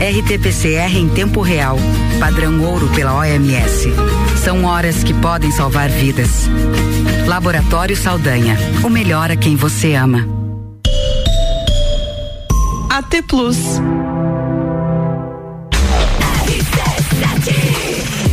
RT-PCR 0.00 0.96
em 0.96 1.08
tempo 1.08 1.40
real, 1.40 1.78
padrão 2.18 2.62
ouro 2.62 2.88
pela 2.88 3.14
OMS. 3.14 3.88
São 4.42 4.64
horas 4.64 5.02
que 5.02 5.14
podem 5.14 5.50
salvar 5.50 5.88
vidas. 5.88 6.48
Laboratório 7.26 7.96
Saldanha, 7.96 8.56
o 8.82 8.90
melhor 8.90 9.30
a 9.30 9.36
quem 9.36 9.56
você 9.56 9.94
ama. 9.94 10.28
AT 12.90 13.22
Plus. 13.26 13.56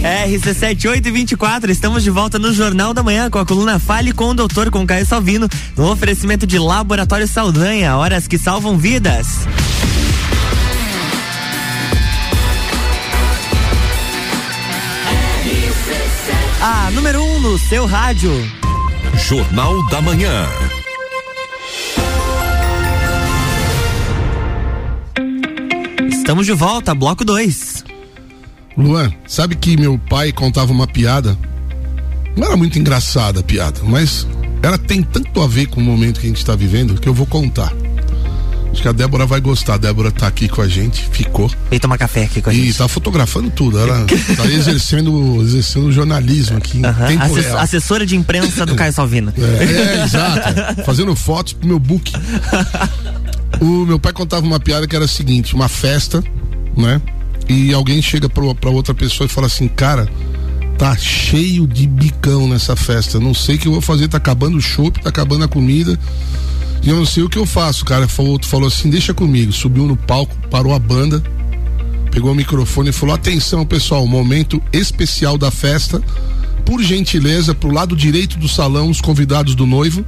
RC7824, 0.02 1.70
estamos 1.70 2.04
de 2.04 2.10
volta 2.10 2.40
no 2.40 2.52
Jornal 2.52 2.92
da 2.92 3.04
Manhã 3.04 3.30
com 3.30 3.38
a 3.38 3.46
coluna 3.46 3.78
Fale 3.78 4.12
com 4.12 4.30
o 4.30 4.34
Doutor 4.34 4.72
com 4.72 4.86
Caio 4.86 5.06
Salvino, 5.06 5.48
no 5.78 5.92
oferecimento 5.92 6.48
de 6.48 6.58
Laboratório 6.58 7.28
Saldanha, 7.28 7.96
horas 7.96 8.28
que 8.28 8.38
salvam 8.38 8.78
vidas. 8.78 9.48
A 16.64 16.92
número 16.92 17.24
1 17.24 17.26
um 17.26 17.40
no 17.40 17.58
seu 17.58 17.88
rádio. 17.88 18.32
Jornal 19.28 19.84
da 19.88 20.00
Manhã. 20.00 20.48
Estamos 26.08 26.46
de 26.46 26.54
volta, 26.54 26.94
bloco 26.94 27.26
2. 27.26 27.84
Luan, 28.78 29.12
sabe 29.26 29.56
que 29.56 29.76
meu 29.76 29.98
pai 29.98 30.32
contava 30.32 30.72
uma 30.72 30.86
piada? 30.86 31.36
Não 32.38 32.46
era 32.46 32.56
muito 32.56 32.78
engraçada 32.78 33.40
a 33.40 33.44
piada, 33.44 33.82
mas 33.84 34.28
ela 34.62 34.78
tem 34.78 35.02
tanto 35.02 35.42
a 35.42 35.48
ver 35.48 35.66
com 35.66 35.82
o 35.82 35.84
momento 35.84 36.20
que 36.20 36.28
a 36.28 36.30
gente 36.30 36.38
está 36.38 36.56
vivendo 36.56 37.02
que 37.02 37.10
eu 37.10 37.14
vou 37.16 37.26
contar. 37.26 37.74
Acho 38.72 38.82
que 38.82 38.88
a 38.88 38.92
Débora 38.92 39.26
vai 39.26 39.42
gostar. 39.42 39.74
A 39.74 39.78
Débora 39.78 40.12
tá 40.12 40.28
aqui 40.28 40.48
com 40.48 40.62
a 40.62 40.68
gente, 40.68 41.08
ficou. 41.12 41.52
E 41.70 41.80
tomar 41.80 41.98
café 41.98 42.24
aqui 42.24 42.42
com 42.42 42.50
a 42.50 42.54
gente. 42.54 42.70
E 42.70 42.74
tá 42.74 42.88
fotografando 42.88 43.50
tudo. 43.50 43.78
Ela 43.78 44.06
tá 44.38 44.46
exercendo, 44.46 45.42
exercendo 45.42 45.92
jornalismo 45.92 46.58
aqui. 46.58 46.80
Uh 46.80 46.82
-huh. 46.82 47.22
Assess 47.22 47.56
assessora 47.56 48.06
de 48.06 48.16
imprensa 48.16 48.66
do 48.66 48.76
Caio 48.76 48.94
Salvino. 48.94 49.34
É, 49.42 50.00
é 50.00 50.04
exato. 50.04 50.84
Fazendo 50.86 51.16
fotos 51.16 51.54
pro 51.54 51.68
meu 51.68 51.80
book. 51.80 52.12
O 53.60 53.86
meu 53.86 54.00
pai 54.00 54.14
contava 54.14 54.46
uma 54.46 54.60
piada 54.60 54.88
que 54.88 54.96
era 54.96 55.06
a 55.06 55.08
seguinte: 55.08 55.54
uma 55.54 55.68
festa, 55.68 56.24
né? 56.76 57.02
E 57.50 57.74
alguém 57.74 58.02
chega 58.02 58.30
pra, 58.30 58.56
pra 58.56 58.70
outra 58.70 58.94
pessoa 58.94 59.26
e 59.26 59.30
fala 59.30 59.48
assim, 59.48 59.68
cara, 59.68 60.08
tá 60.78 60.96
cheio 60.96 61.68
de 61.68 61.86
bicão 61.86 62.48
nessa 62.48 62.76
festa. 62.76 63.20
Não 63.20 63.34
sei 63.34 63.56
o 63.56 63.60
que 63.60 63.68
eu 63.68 63.72
vou 63.74 63.82
fazer, 63.82 64.08
tá 64.08 64.18
acabando 64.18 64.58
o 64.58 64.62
chopp, 64.62 65.02
tá 65.02 65.10
acabando 65.10 65.44
a 65.44 65.48
comida. 65.48 66.00
E 66.84 66.90
eu 66.90 66.96
não 66.96 67.06
sei 67.06 67.24
o 67.24 67.30
que 67.30 67.38
eu 67.38 67.46
faço, 67.46 67.86
cara. 67.86 68.08
O 68.18 68.26
outro 68.26 68.48
falou 68.48 68.68
assim: 68.68 68.90
deixa 68.90 69.14
comigo. 69.14 69.52
Subiu 69.52 69.86
no 69.86 69.96
palco, 69.96 70.36
parou 70.50 70.74
a 70.74 70.80
banda, 70.80 71.22
pegou 72.12 72.32
o 72.32 72.36
microfone 72.36 72.90
e 72.90 72.94
falou: 72.94 73.14
atenção, 73.14 73.66
pessoal, 73.66 74.06
momento 74.08 74.62
especial 74.74 75.38
da 75.38 75.52
festa. 75.52 76.02
Por 76.66 76.82
gentileza, 76.82 77.54
pro 77.54 77.72
lado 77.72 77.96
direito 77.96 78.38
do 78.38 78.48
salão, 78.48 78.90
os 78.90 79.02
convidados 79.02 79.56
do 79.56 79.66
noivo. 79.66 80.06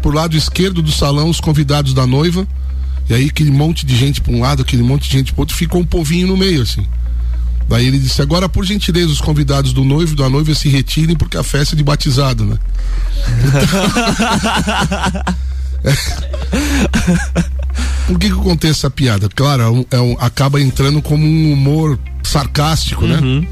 Pro 0.00 0.12
lado 0.12 0.36
esquerdo 0.36 0.80
do 0.80 0.92
salão, 0.92 1.28
os 1.28 1.40
convidados 1.40 1.92
da 1.92 2.06
noiva. 2.06 2.46
E 3.08 3.14
aí, 3.14 3.26
aquele 3.26 3.50
monte 3.50 3.84
de 3.84 3.96
gente 3.96 4.20
para 4.20 4.32
um 4.32 4.40
lado, 4.40 4.62
aquele 4.62 4.82
monte 4.82 5.08
de 5.08 5.16
gente 5.16 5.32
pro 5.32 5.42
outro, 5.42 5.56
ficou 5.56 5.80
um 5.80 5.84
povinho 5.84 6.28
no 6.28 6.36
meio, 6.36 6.62
assim. 6.62 6.86
Daí 7.68 7.86
ele 7.86 7.98
disse: 7.98 8.22
agora, 8.22 8.48
por 8.48 8.64
gentileza, 8.64 9.08
os 9.08 9.20
convidados 9.20 9.72
do 9.72 9.84
noivo 9.84 10.12
e 10.12 10.16
da 10.16 10.28
noiva 10.28 10.54
se 10.54 10.68
retirem, 10.68 11.16
porque 11.16 11.36
a 11.36 11.42
festa 11.42 11.74
é 11.74 11.76
de 11.76 11.82
batizado, 11.82 12.44
né? 12.44 12.56
Por 18.06 18.18
que, 18.18 18.28
que 18.28 18.32
eu 18.32 18.40
contei 18.40 18.70
essa 18.70 18.90
piada? 18.90 19.28
Claro, 19.28 19.62
é 19.62 19.68
um, 19.68 19.84
é 19.90 20.00
um, 20.00 20.16
acaba 20.18 20.60
entrando 20.60 21.02
como 21.02 21.26
um 21.26 21.52
humor 21.52 21.98
sarcástico, 22.22 23.06
né? 23.06 23.18
uhum. 23.18 23.40
né? 23.40 23.48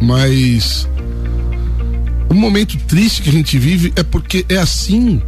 Mas 0.00 0.88
o 2.30 2.34
momento 2.34 2.78
triste 2.86 3.22
que 3.22 3.28
a 3.28 3.32
gente 3.32 3.58
vive 3.58 3.92
é 3.96 4.02
porque 4.02 4.46
é 4.48 4.56
assim. 4.56 5.20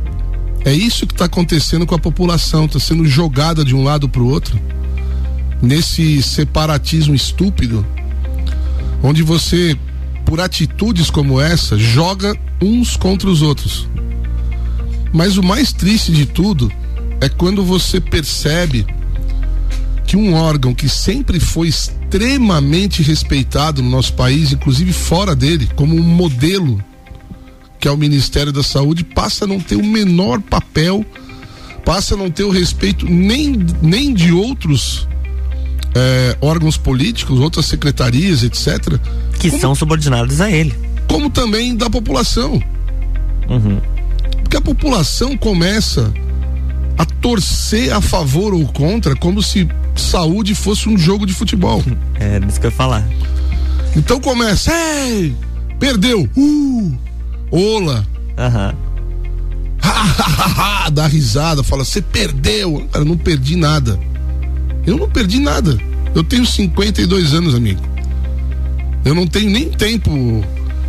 É 0.65 0.73
isso 0.73 1.07
que 1.07 1.13
está 1.13 1.25
acontecendo 1.25 1.85
com 1.85 1.95
a 1.95 1.99
população, 1.99 2.67
está 2.67 2.79
sendo 2.79 3.05
jogada 3.05 3.65
de 3.65 3.75
um 3.75 3.83
lado 3.83 4.09
para 4.09 4.23
o 4.23 4.29
outro, 4.29 4.59
nesse 5.61 6.23
separatismo 6.23 7.15
estúpido, 7.15 7.85
onde 9.03 9.25
você, 9.25 9.77
por 10.25 10.41
atitudes 10.41 11.11
como 11.11 11.41
essa, 11.41 11.77
joga 11.77 12.33
uns 12.63 12.97
contra 12.97 13.29
os 13.29 13.43
outros. 13.43 13.89
Mas 15.13 15.37
o 15.37 15.43
mais 15.43 15.73
triste 15.73 16.13
de 16.13 16.27
tudo 16.27 16.73
é 17.21 17.29
quando 17.29 17.65
você 17.65 18.01
percebe 18.01 18.87
que 20.07 20.17
um 20.17 20.35
órgão 20.35 20.75
que 20.75 20.89
sempre 20.89 21.39
foi 21.39 21.69
extremamente 21.69 23.03
respeitado 23.03 23.83
no 23.83 23.91
nosso 23.91 24.15
país, 24.15 24.53
inclusive 24.53 24.93
fora 24.93 25.35
dele, 25.35 25.69
como 25.77 25.95
um 25.95 26.03
modelo, 26.03 26.83
que 27.79 27.87
é 27.87 27.91
o 27.91 27.97
Ministério 27.97 28.53
da 28.53 28.63
Saúde, 28.63 29.05
passa 29.05 29.45
a 29.45 29.49
não 29.49 29.61
ter 29.61 29.77
o 29.77 29.85
menor 29.85 30.41
papel, 30.41 31.05
passa 31.85 32.15
a 32.15 32.17
não 32.17 32.31
ter 32.31 32.45
o 32.45 32.51
respeito 32.51 33.07
nem, 33.07 33.57
nem 33.81 34.13
de 34.13 34.33
outros 34.33 35.07
é, 35.95 36.37
órgãos 36.41 36.77
políticos, 36.77 37.39
outras 37.39 37.67
secretarias, 37.67 38.43
etc. 38.43 38.99
Que 39.39 39.51
como, 39.51 39.61
são 39.61 39.75
subordinados 39.75 40.41
a 40.41 40.51
ele. 40.51 40.75
Como 41.09 41.31
também 41.31 41.77
da 41.77 41.89
população. 41.89 42.63
Uhum. 43.49 43.81
Porque 44.53 44.69
a 44.69 44.75
população 44.75 45.35
começa 45.35 46.13
a 46.99 47.07
torcer 47.07 47.91
a 47.91 48.03
favor 48.03 48.53
ou 48.53 48.67
contra, 48.67 49.17
como 49.17 49.43
se 49.43 49.67
saúde 49.97 50.55
fosse 50.55 50.91
um 50.91 50.99
jogo 50.99 51.25
de 51.25 51.33
futebol. 51.33 51.83
É, 52.21 52.39
isso 52.47 52.61
que 52.61 52.67
eu 52.67 52.71
ia 52.71 52.77
falar. 52.77 53.03
Então 53.97 54.21
começa, 54.21 54.71
ei, 54.71 55.35
perdeu, 55.81 56.29
uh, 56.37 56.99
ola. 57.51 58.07
Aham. 58.37 58.75
Uhum. 59.83 60.91
Dá 60.93 61.07
risada, 61.07 61.63
fala, 61.63 61.83
você 61.83 62.03
perdeu. 62.03 62.87
Cara, 62.93 63.07
eu 63.07 63.09
não 63.09 63.17
perdi 63.17 63.57
nada. 63.57 63.99
Eu 64.87 64.99
não 64.99 65.09
perdi 65.09 65.41
nada. 65.41 65.79
Eu 66.15 66.23
tenho 66.23 66.45
52 66.45 67.33
anos, 67.33 67.55
amigo. 67.55 67.81
Eu 69.03 69.15
não 69.15 69.27
tenho 69.27 69.51
nem 69.51 69.71
tempo 69.71 70.45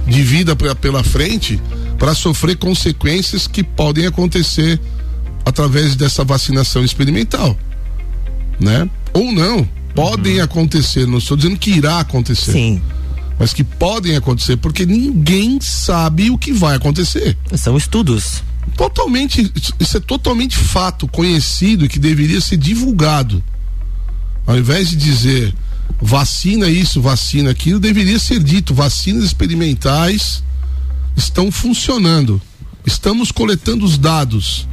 de 0.06 0.22
vida 0.22 0.54
pra, 0.54 0.76
pela 0.76 1.02
frente 1.02 1.62
para 1.98 2.14
sofrer 2.14 2.58
consequências 2.58 3.48
que 3.48 3.64
podem 3.64 4.06
acontecer 4.06 4.80
através 5.46 5.96
dessa 5.96 6.24
vacinação 6.24 6.84
experimental, 6.84 7.58
né? 8.60 8.90
Ou 9.14 9.32
não, 9.32 9.68
podem 9.94 10.38
uhum. 10.38 10.44
acontecer, 10.44 11.06
não 11.06 11.18
estou 11.18 11.38
dizendo 11.38 11.58
que 11.58 11.72
irá 11.72 12.00
acontecer. 12.00 12.52
Sim. 12.52 12.82
Mas 13.40 13.54
que 13.54 13.64
podem 13.64 14.16
acontecer, 14.16 14.58
porque 14.58 14.86
ninguém 14.86 15.60
sabe 15.60 16.30
o 16.30 16.38
que 16.38 16.54
vai 16.54 16.76
acontecer. 16.76 17.38
São 17.56 17.76
estudos. 17.76 18.44
Totalmente, 18.78 19.52
isso 19.80 19.98
é 19.98 20.00
totalmente 20.00 20.58
fato, 20.58 21.08
conhecido 21.08 21.86
e 21.86 21.90
que 21.90 22.00
deveria 22.00 22.40
ser 22.40 22.58
divulgado. 22.58 23.44
Ao 24.46 24.58
invés 24.58 24.90
de 24.90 24.96
dizer 24.96 25.54
vacina 26.02 26.70
isso, 26.70 27.02
vacina 27.02 27.52
aquilo, 27.52 27.80
deveria 27.80 28.20
ser 28.20 28.42
dito 28.42 28.74
vacinas 28.74 29.24
experimentais 29.24 30.44
estão 31.16 31.52
funcionando. 31.52 32.42
Estamos 32.86 33.32
coletando 33.32 33.86
os 33.86 33.98
dados. 33.98 34.68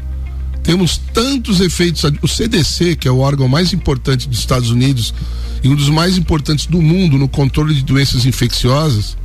Temos 0.62 1.00
tantos 1.12 1.60
efeitos. 1.60 2.02
O 2.22 2.28
CDC, 2.28 2.96
que 2.96 3.08
é 3.08 3.10
o 3.10 3.18
órgão 3.18 3.48
mais 3.48 3.72
importante 3.72 4.28
dos 4.28 4.38
Estados 4.38 4.70
Unidos 4.70 5.14
e 5.62 5.68
um 5.68 5.74
dos 5.74 5.88
mais 5.88 6.16
importantes 6.16 6.66
do 6.66 6.80
mundo 6.80 7.18
no 7.18 7.28
controle 7.28 7.74
de 7.74 7.82
doenças 7.82 8.24
infecciosas, 8.24 9.16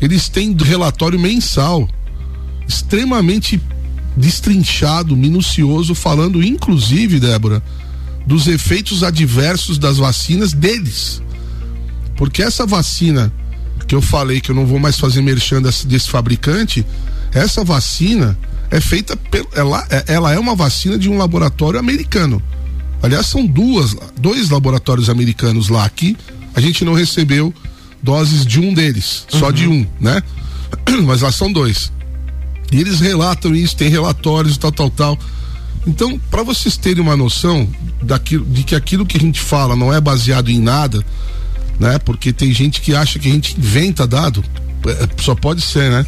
eles 0.00 0.28
têm 0.28 0.56
relatório 0.56 1.18
mensal 1.18 1.88
extremamente 2.66 3.60
destrinchado, 4.16 5.16
minucioso, 5.16 5.94
falando 5.94 6.42
inclusive, 6.42 7.20
Débora, 7.20 7.62
dos 8.26 8.46
efeitos 8.46 9.02
adversos 9.02 9.78
das 9.78 9.96
vacinas 9.96 10.52
deles. 10.52 11.22
Porque 12.16 12.42
essa 12.42 12.66
vacina 12.66 13.32
que 13.88 13.94
eu 13.94 14.02
falei 14.02 14.40
que 14.40 14.50
eu 14.50 14.54
não 14.54 14.66
vou 14.66 14.78
mais 14.78 14.98
fazer 14.98 15.22
merchan 15.22 15.62
desse, 15.62 15.86
desse 15.86 16.10
fabricante, 16.10 16.84
essa 17.32 17.64
vacina 17.64 18.38
é 18.70 18.80
feita 18.80 19.16
pelo, 19.16 19.48
ela, 19.54 19.86
é, 19.88 20.04
ela 20.08 20.32
é 20.32 20.38
uma 20.38 20.54
vacina 20.54 20.98
de 20.98 21.08
um 21.08 21.16
laboratório 21.16 21.80
americano. 21.80 22.42
Aliás, 23.02 23.26
são 23.26 23.46
duas, 23.46 23.96
dois 24.20 24.50
laboratórios 24.50 25.08
americanos 25.08 25.70
lá 25.70 25.86
aqui. 25.86 26.16
A 26.54 26.60
gente 26.60 26.84
não 26.84 26.92
recebeu 26.92 27.54
doses 28.02 28.44
de 28.44 28.60
um 28.60 28.74
deles, 28.74 29.26
uhum. 29.32 29.38
só 29.40 29.50
de 29.50 29.66
uhum. 29.66 29.80
um, 29.80 29.86
né? 29.98 30.22
Mas 31.04 31.22
lá 31.22 31.32
são 31.32 31.50
dois. 31.50 31.90
E 32.70 32.78
eles 32.78 33.00
relatam 33.00 33.54
isso, 33.54 33.74
tem 33.74 33.88
relatórios, 33.88 34.58
tal, 34.58 34.70
tal, 34.70 34.90
tal. 34.90 35.18
Então, 35.86 36.20
para 36.30 36.42
vocês 36.42 36.76
terem 36.76 37.02
uma 37.02 37.16
noção 37.16 37.66
daquilo, 38.02 38.44
de 38.44 38.62
que 38.64 38.74
aquilo 38.74 39.06
que 39.06 39.16
a 39.16 39.20
gente 39.20 39.40
fala 39.40 39.74
não 39.74 39.94
é 39.94 39.98
baseado 39.98 40.50
em 40.50 40.60
nada, 40.60 41.02
né? 41.78 41.98
Porque 41.98 42.32
tem 42.32 42.52
gente 42.52 42.80
que 42.80 42.94
acha 42.94 43.18
que 43.18 43.28
a 43.28 43.32
gente 43.32 43.58
inventa 43.58 44.06
dado. 44.06 44.44
É, 44.86 45.08
só 45.22 45.34
pode 45.34 45.60
ser, 45.62 45.90
né? 45.90 46.06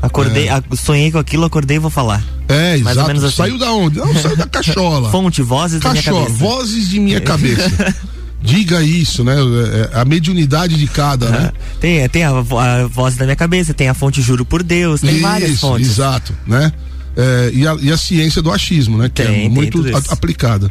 Acordei, 0.00 0.48
é. 0.48 0.62
sonhei 0.76 1.10
com 1.10 1.18
aquilo, 1.18 1.44
acordei 1.44 1.76
e 1.76 1.80
vou 1.80 1.90
falar. 1.90 2.22
É, 2.48 2.76
Mais 2.78 2.96
exato. 2.96 3.10
Assim. 3.10 3.30
Saiu 3.30 3.58
da 3.58 3.72
onde? 3.72 3.98
Não, 3.98 4.14
saiu 4.14 4.36
da 4.36 4.46
cachola. 4.46 5.08
Fonte, 5.12 5.40
vozes 5.42 5.80
Cachola, 5.80 6.02
da 6.02 6.10
minha 6.12 6.24
cabeça. 6.26 6.44
vozes 6.44 6.88
de 6.88 7.00
minha 7.00 7.20
cabeça. 7.20 7.94
Diga 8.42 8.82
isso, 8.82 9.24
né? 9.24 9.34
É, 9.34 9.98
a 9.98 10.04
mediunidade 10.04 10.76
de 10.76 10.86
cada, 10.86 11.30
né? 11.30 11.52
Tem, 11.80 12.06
tem 12.10 12.24
a, 12.24 12.30
a, 12.30 12.86
voz 12.86 13.16
da 13.16 13.24
minha 13.24 13.36
cabeça, 13.36 13.72
tem 13.72 13.88
a 13.88 13.94
fonte 13.94 14.20
Juro 14.20 14.44
por 14.44 14.62
Deus, 14.62 15.00
tem 15.00 15.12
isso, 15.12 15.22
várias 15.22 15.60
fontes. 15.60 15.88
Exato, 15.88 16.34
né? 16.46 16.70
É, 17.16 17.50
e, 17.54 17.66
a, 17.66 17.76
e, 17.80 17.90
a, 17.90 17.96
ciência 17.96 18.42
do 18.42 18.50
achismo, 18.50 18.98
né? 18.98 19.10
Que 19.12 19.22
é 19.22 19.26
tem, 19.26 19.46
é 19.46 19.48
muito 19.48 19.82
a, 19.96 20.12
aplicada. 20.12 20.70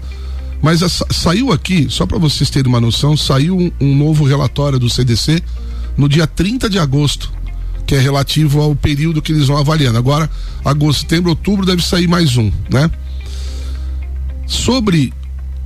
Mas 0.63 0.79
saiu 1.11 1.51
aqui, 1.51 1.87
só 1.89 2.05
para 2.05 2.17
vocês 2.17 2.49
terem 2.49 2.69
uma 2.69 2.79
noção, 2.79 3.17
saiu 3.17 3.57
um, 3.57 3.69
um, 3.81 3.93
novo 3.93 4.23
relatório 4.23 4.79
do 4.79 4.89
CDC 4.89 5.43
no 5.97 6.07
dia 6.07 6.25
30 6.25 6.69
de 6.69 6.79
agosto, 6.79 7.29
que 7.85 7.93
é 7.93 7.99
relativo 7.99 8.61
ao 8.61 8.73
período 8.73 9.21
que 9.21 9.33
eles 9.33 9.47
vão 9.47 9.57
avaliando. 9.57 9.97
Agora, 9.97 10.29
agosto, 10.63 11.01
setembro, 11.01 11.31
outubro 11.31 11.65
deve 11.65 11.85
sair 11.85 12.07
mais 12.07 12.37
um, 12.37 12.49
né? 12.71 12.89
Sobre 14.47 15.13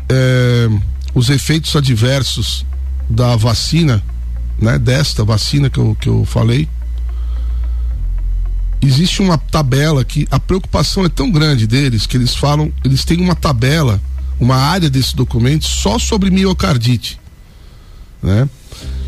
é, 0.09 0.67
os 1.13 1.29
efeitos 1.29 1.75
adversos 1.75 2.65
da 3.07 3.35
vacina, 3.35 4.03
né? 4.59 4.79
Desta 4.79 5.23
vacina 5.23 5.69
que 5.69 5.77
eu, 5.77 5.95
que 6.01 6.09
eu 6.09 6.25
falei, 6.25 6.67
existe 8.81 9.21
uma 9.21 9.37
tabela 9.37 10.03
que 10.03 10.27
a 10.31 10.39
preocupação 10.39 11.05
é 11.05 11.09
tão 11.09 11.29
grande 11.29 11.67
deles 11.67 12.07
que 12.07 12.17
eles 12.17 12.33
falam, 12.33 12.73
eles 12.83 13.05
têm 13.05 13.21
uma 13.21 13.35
tabela 13.35 14.01
uma 14.39 14.55
área 14.55 14.89
desse 14.89 15.15
documento 15.15 15.65
só 15.65 15.97
sobre 15.97 16.29
miocardite, 16.29 17.19
né? 18.21 18.47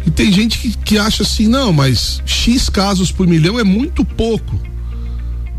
E 0.06 0.12
tem 0.12 0.32
gente 0.32 0.58
que, 0.58 0.78
que 0.78 0.98
acha 0.98 1.24
assim, 1.24 1.48
não, 1.48 1.74
mas 1.74 2.22
X 2.26 2.70
casos 2.70 3.12
por 3.12 3.28
milhão 3.28 3.60
é 3.60 3.64
muito 3.64 4.04
pouco. 4.04 4.60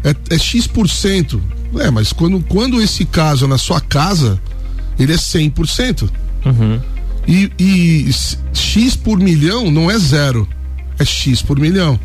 É, 0.02 0.34
é 0.34 0.38
X 0.38 0.66
por 0.66 0.88
cento. 0.88 1.42
É, 1.78 1.90
mas 1.90 2.12
quando, 2.12 2.40
quando 2.48 2.80
esse 2.80 3.04
caso 3.04 3.44
é 3.44 3.48
na 3.48 3.58
sua 3.58 3.80
casa, 3.80 4.40
ele 4.98 5.12
é 5.12 5.16
100%. 5.16 6.10
Uhum. 6.46 6.80
E, 7.28 7.52
e 7.58 8.10
X 8.52 8.96
por 8.96 9.18
milhão 9.18 9.70
não 9.70 9.90
é 9.90 9.98
zero, 9.98 10.48
é 10.98 11.04
X 11.04 11.42
por 11.42 11.60
milhão. 11.60 12.00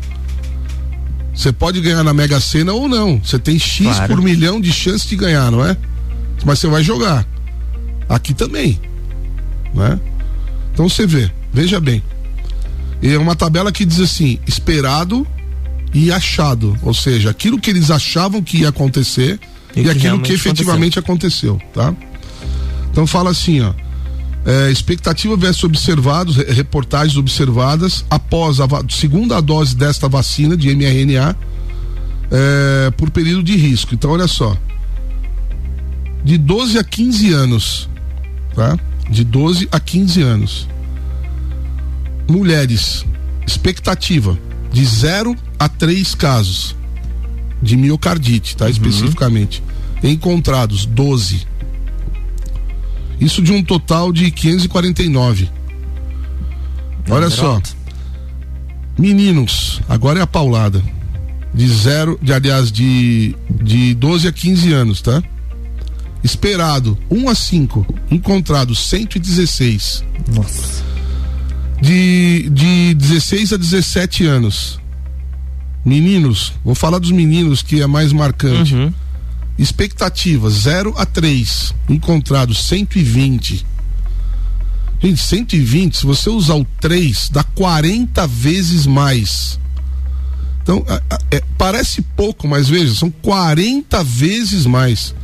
Você 1.34 1.52
pode 1.52 1.80
ganhar 1.80 2.02
na 2.02 2.14
Mega 2.14 2.40
Sena 2.40 2.72
ou 2.72 2.88
não. 2.88 3.20
Você 3.22 3.38
tem 3.38 3.58
X 3.58 3.86
claro. 3.86 4.14
por 4.14 4.22
milhão 4.22 4.60
de 4.60 4.72
chance 4.72 5.06
de 5.06 5.16
ganhar, 5.16 5.50
não 5.50 5.64
é? 5.64 5.76
Mas 6.44 6.58
você 6.58 6.66
vai 6.66 6.82
jogar. 6.82 7.26
Aqui 8.08 8.34
também, 8.34 8.80
né? 9.74 9.98
Então 10.72 10.88
você 10.88 11.06
vê, 11.06 11.30
veja 11.52 11.80
bem. 11.80 12.02
É 13.02 13.18
uma 13.18 13.34
tabela 13.34 13.72
que 13.72 13.84
diz 13.84 14.00
assim: 14.00 14.38
esperado 14.46 15.26
e 15.92 16.12
achado, 16.12 16.76
ou 16.82 16.94
seja, 16.94 17.30
aquilo 17.30 17.58
que 17.58 17.70
eles 17.70 17.90
achavam 17.90 18.42
que 18.42 18.58
ia 18.58 18.68
acontecer 18.68 19.40
e, 19.74 19.82
e 19.82 19.90
aquilo 19.90 20.20
que 20.20 20.32
efetivamente 20.32 20.98
aconteceu. 20.98 21.54
aconteceu, 21.54 21.72
tá? 21.72 21.94
Então 22.90 23.06
fala 23.06 23.30
assim, 23.30 23.60
ó. 23.60 23.72
É, 24.48 24.70
expectativa 24.70 25.36
versus 25.36 25.64
observados, 25.64 26.36
reportagens 26.36 27.16
observadas 27.16 28.04
após 28.08 28.60
a 28.60 28.68
segunda 28.88 29.40
dose 29.40 29.74
desta 29.74 30.08
vacina 30.08 30.56
de 30.56 30.72
mRNA 30.72 31.36
é, 32.30 32.90
por 32.92 33.10
período 33.10 33.42
de 33.42 33.56
risco. 33.56 33.94
Então, 33.94 34.12
olha 34.12 34.28
só. 34.28 34.56
De 36.24 36.38
12 36.38 36.78
a 36.78 36.84
15 36.84 37.32
anos, 37.32 37.88
tá? 38.56 38.76
De 39.08 39.22
12 39.22 39.68
a 39.70 39.78
15 39.78 40.22
anos. 40.22 40.68
Mulheres, 42.28 43.04
expectativa 43.46 44.36
de 44.72 44.84
0 44.84 45.36
a 45.58 45.68
3 45.68 46.14
casos 46.16 46.74
de 47.62 47.76
miocardite, 47.76 48.56
tá? 48.56 48.64
Uhum. 48.64 48.70
Especificamente. 48.70 49.62
Encontrados 50.02 50.86
12. 50.86 51.46
Isso 53.20 53.42
de 53.42 53.52
um 53.52 53.62
total 53.62 54.12
de 54.12 54.30
549. 54.30 55.48
Olha 57.08 57.30
só. 57.30 57.60
Meninos, 58.98 59.80
agora 59.88 60.18
é 60.18 60.22
a 60.22 60.26
paulada. 60.26 60.82
De 61.54 61.68
zero, 61.68 62.18
de 62.20 62.32
aliás, 62.32 62.70
de, 62.70 63.34
de 63.48 63.94
12 63.94 64.28
a 64.28 64.32
15 64.32 64.72
anos, 64.72 65.00
tá? 65.00 65.22
Esperado 66.26 66.98
1 67.08 67.28
a 67.28 67.34
5, 67.36 67.86
encontrado 68.10 68.74
116. 68.74 70.02
Nossa. 70.34 70.84
De, 71.80 72.50
de 72.50 72.94
16 72.94 73.52
a 73.52 73.56
17 73.56 74.26
anos. 74.26 74.80
Meninos, 75.84 76.52
vou 76.64 76.74
falar 76.74 76.98
dos 76.98 77.12
meninos 77.12 77.62
que 77.62 77.80
é 77.80 77.86
mais 77.86 78.12
marcante. 78.12 78.74
Uhum. 78.74 78.92
Expectativa 79.56 80.50
0 80.50 80.94
a 80.98 81.06
3. 81.06 81.72
Encontrados 81.88 82.58
120. 82.66 83.64
Gente, 85.00 85.20
120, 85.20 85.96
se 85.96 86.04
você 86.06 86.28
usar 86.28 86.56
o 86.56 86.66
3, 86.80 87.28
dá 87.30 87.44
40 87.44 88.26
vezes 88.26 88.84
mais. 88.84 89.60
Então, 90.60 90.84
é, 91.30 91.40
parece 91.56 92.02
pouco, 92.02 92.48
mas 92.48 92.68
veja, 92.68 92.92
são 92.96 93.12
40 93.12 94.02
vezes 94.02 94.66
mais. 94.66 95.14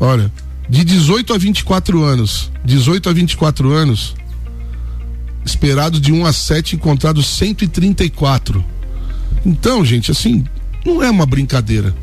Olha, 0.00 0.32
de 0.68 0.82
18 0.82 1.34
a 1.34 1.38
24 1.38 2.02
anos, 2.02 2.50
18 2.64 3.10
a 3.10 3.12
24 3.12 3.70
anos, 3.70 4.16
esperados 5.44 6.00
de 6.00 6.10
1 6.10 6.24
a 6.24 6.32
7, 6.32 6.76
encontrados 6.76 7.26
134. 7.26 8.64
Então, 9.44 9.84
gente, 9.84 10.10
assim, 10.10 10.44
não 10.84 11.02
é 11.02 11.10
uma 11.10 11.26
brincadeira. 11.26 11.94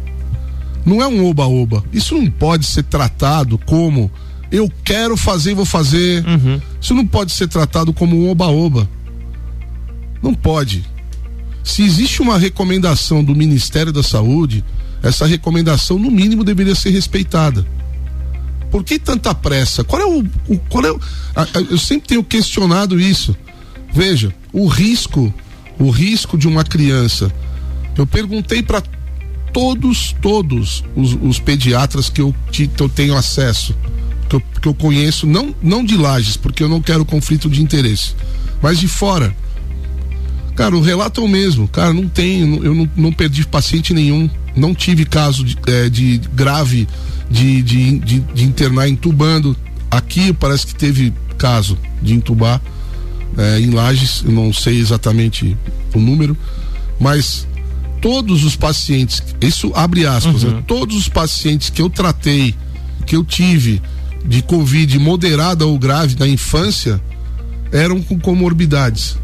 Não 0.85 1.01
é 1.01 1.07
um 1.07 1.25
oba-oba. 1.25 1.83
Isso 1.91 2.15
não 2.15 2.29
pode 2.29 2.65
ser 2.65 2.83
tratado 2.83 3.57
como 3.57 4.11
eu 4.51 4.71
quero 4.83 5.17
fazer 5.17 5.51
e 5.51 5.55
vou 5.55 5.65
fazer. 5.65 6.25
Uhum. 6.25 6.61
Isso 6.79 6.93
não 6.93 7.05
pode 7.05 7.31
ser 7.31 7.47
tratado 7.47 7.91
como 7.91 8.15
um 8.15 8.29
oba-oba. 8.29 8.87
Não 10.21 10.33
pode. 10.33 10.85
Se 11.63 11.83
existe 11.83 12.21
uma 12.21 12.37
recomendação 12.37 13.23
do 13.23 13.35
Ministério 13.35 13.91
da 13.91 14.01
Saúde, 14.01 14.63
essa 15.03 15.25
recomendação, 15.25 15.99
no 15.99 16.09
mínimo, 16.09 16.43
deveria 16.43 16.75
ser 16.75 16.91
respeitada. 16.91 17.65
Por 18.71 18.83
que 18.83 18.99
tanta 18.99 19.33
pressa? 19.33 19.83
Qual 19.83 20.01
é 20.01 20.05
o. 20.05 20.25
o 20.47 20.59
qual 20.69 20.85
é 20.85 20.91
o, 20.91 20.99
a, 21.35 21.43
a, 21.43 21.61
eu 21.69 21.77
sempre 21.77 22.07
tenho 22.09 22.23
questionado 22.23 22.99
isso. 22.99 23.35
Veja, 23.93 24.33
o 24.51 24.67
risco, 24.67 25.33
o 25.79 25.89
risco 25.89 26.37
de 26.37 26.47
uma 26.47 26.63
criança. 26.63 27.31
Eu 27.97 28.05
perguntei 28.05 28.61
para 28.61 28.83
todos, 29.51 30.15
todos 30.21 30.83
os, 30.95 31.17
os 31.19 31.39
pediatras 31.39 32.09
que 32.09 32.21
eu, 32.21 32.35
que 32.51 32.69
eu 32.79 32.87
tenho 32.87 33.15
acesso, 33.15 33.75
que 34.29 34.35
eu, 34.35 34.43
que 34.61 34.67
eu 34.67 34.73
conheço, 34.73 35.25
não, 35.25 35.55
não 35.63 35.83
de 35.83 35.97
lajes, 35.97 36.37
porque 36.37 36.61
eu 36.61 36.69
não 36.69 36.81
quero 36.81 37.03
conflito 37.03 37.49
de 37.49 37.63
interesse, 37.63 38.13
mas 38.61 38.79
de 38.79 38.87
fora. 38.87 39.35
Cara, 40.55 40.75
o 40.75 40.81
relato 40.81 41.21
é 41.21 41.23
o 41.23 41.27
mesmo. 41.27 41.67
Cara, 41.67 41.93
não 41.93 42.07
tem, 42.07 42.41
eu 42.63 42.73
não, 42.73 42.89
não 42.95 43.11
perdi 43.11 43.45
paciente 43.47 43.93
nenhum, 43.93 44.29
não 44.57 44.73
tive 44.73 45.05
caso 45.05 45.43
de, 45.43 45.57
é, 45.67 45.89
de 45.89 46.19
grave 46.33 46.87
de, 47.29 47.61
de, 47.61 47.99
de, 47.99 48.19
de 48.19 48.43
internar 48.43 48.87
entubando. 48.87 49.55
Aqui 49.89 50.33
parece 50.33 50.67
que 50.67 50.75
teve 50.75 51.13
caso 51.37 51.77
de 52.01 52.13
entubar 52.13 52.61
é, 53.37 53.59
em 53.59 53.69
Lages, 53.69 54.23
eu 54.25 54.31
não 54.31 54.51
sei 54.51 54.79
exatamente 54.79 55.55
o 55.93 55.99
número, 55.99 56.35
mas 56.99 57.47
todos 58.01 58.43
os 58.43 58.55
pacientes, 58.55 59.21
isso 59.41 59.71
abre 59.75 60.05
aspas, 60.05 60.43
né? 60.43 60.49
uhum. 60.49 60.55
né? 60.57 60.63
todos 60.67 60.95
os 60.95 61.07
pacientes 61.07 61.69
que 61.69 61.81
eu 61.81 61.89
tratei, 61.89 62.55
que 63.05 63.15
eu 63.15 63.23
tive 63.23 63.81
de 64.25 64.41
Covid 64.41 64.97
moderada 64.99 65.65
ou 65.65 65.77
grave 65.77 66.15
na 66.19 66.27
infância, 66.27 67.01
eram 67.71 68.01
com 68.01 68.19
comorbidades. 68.19 69.17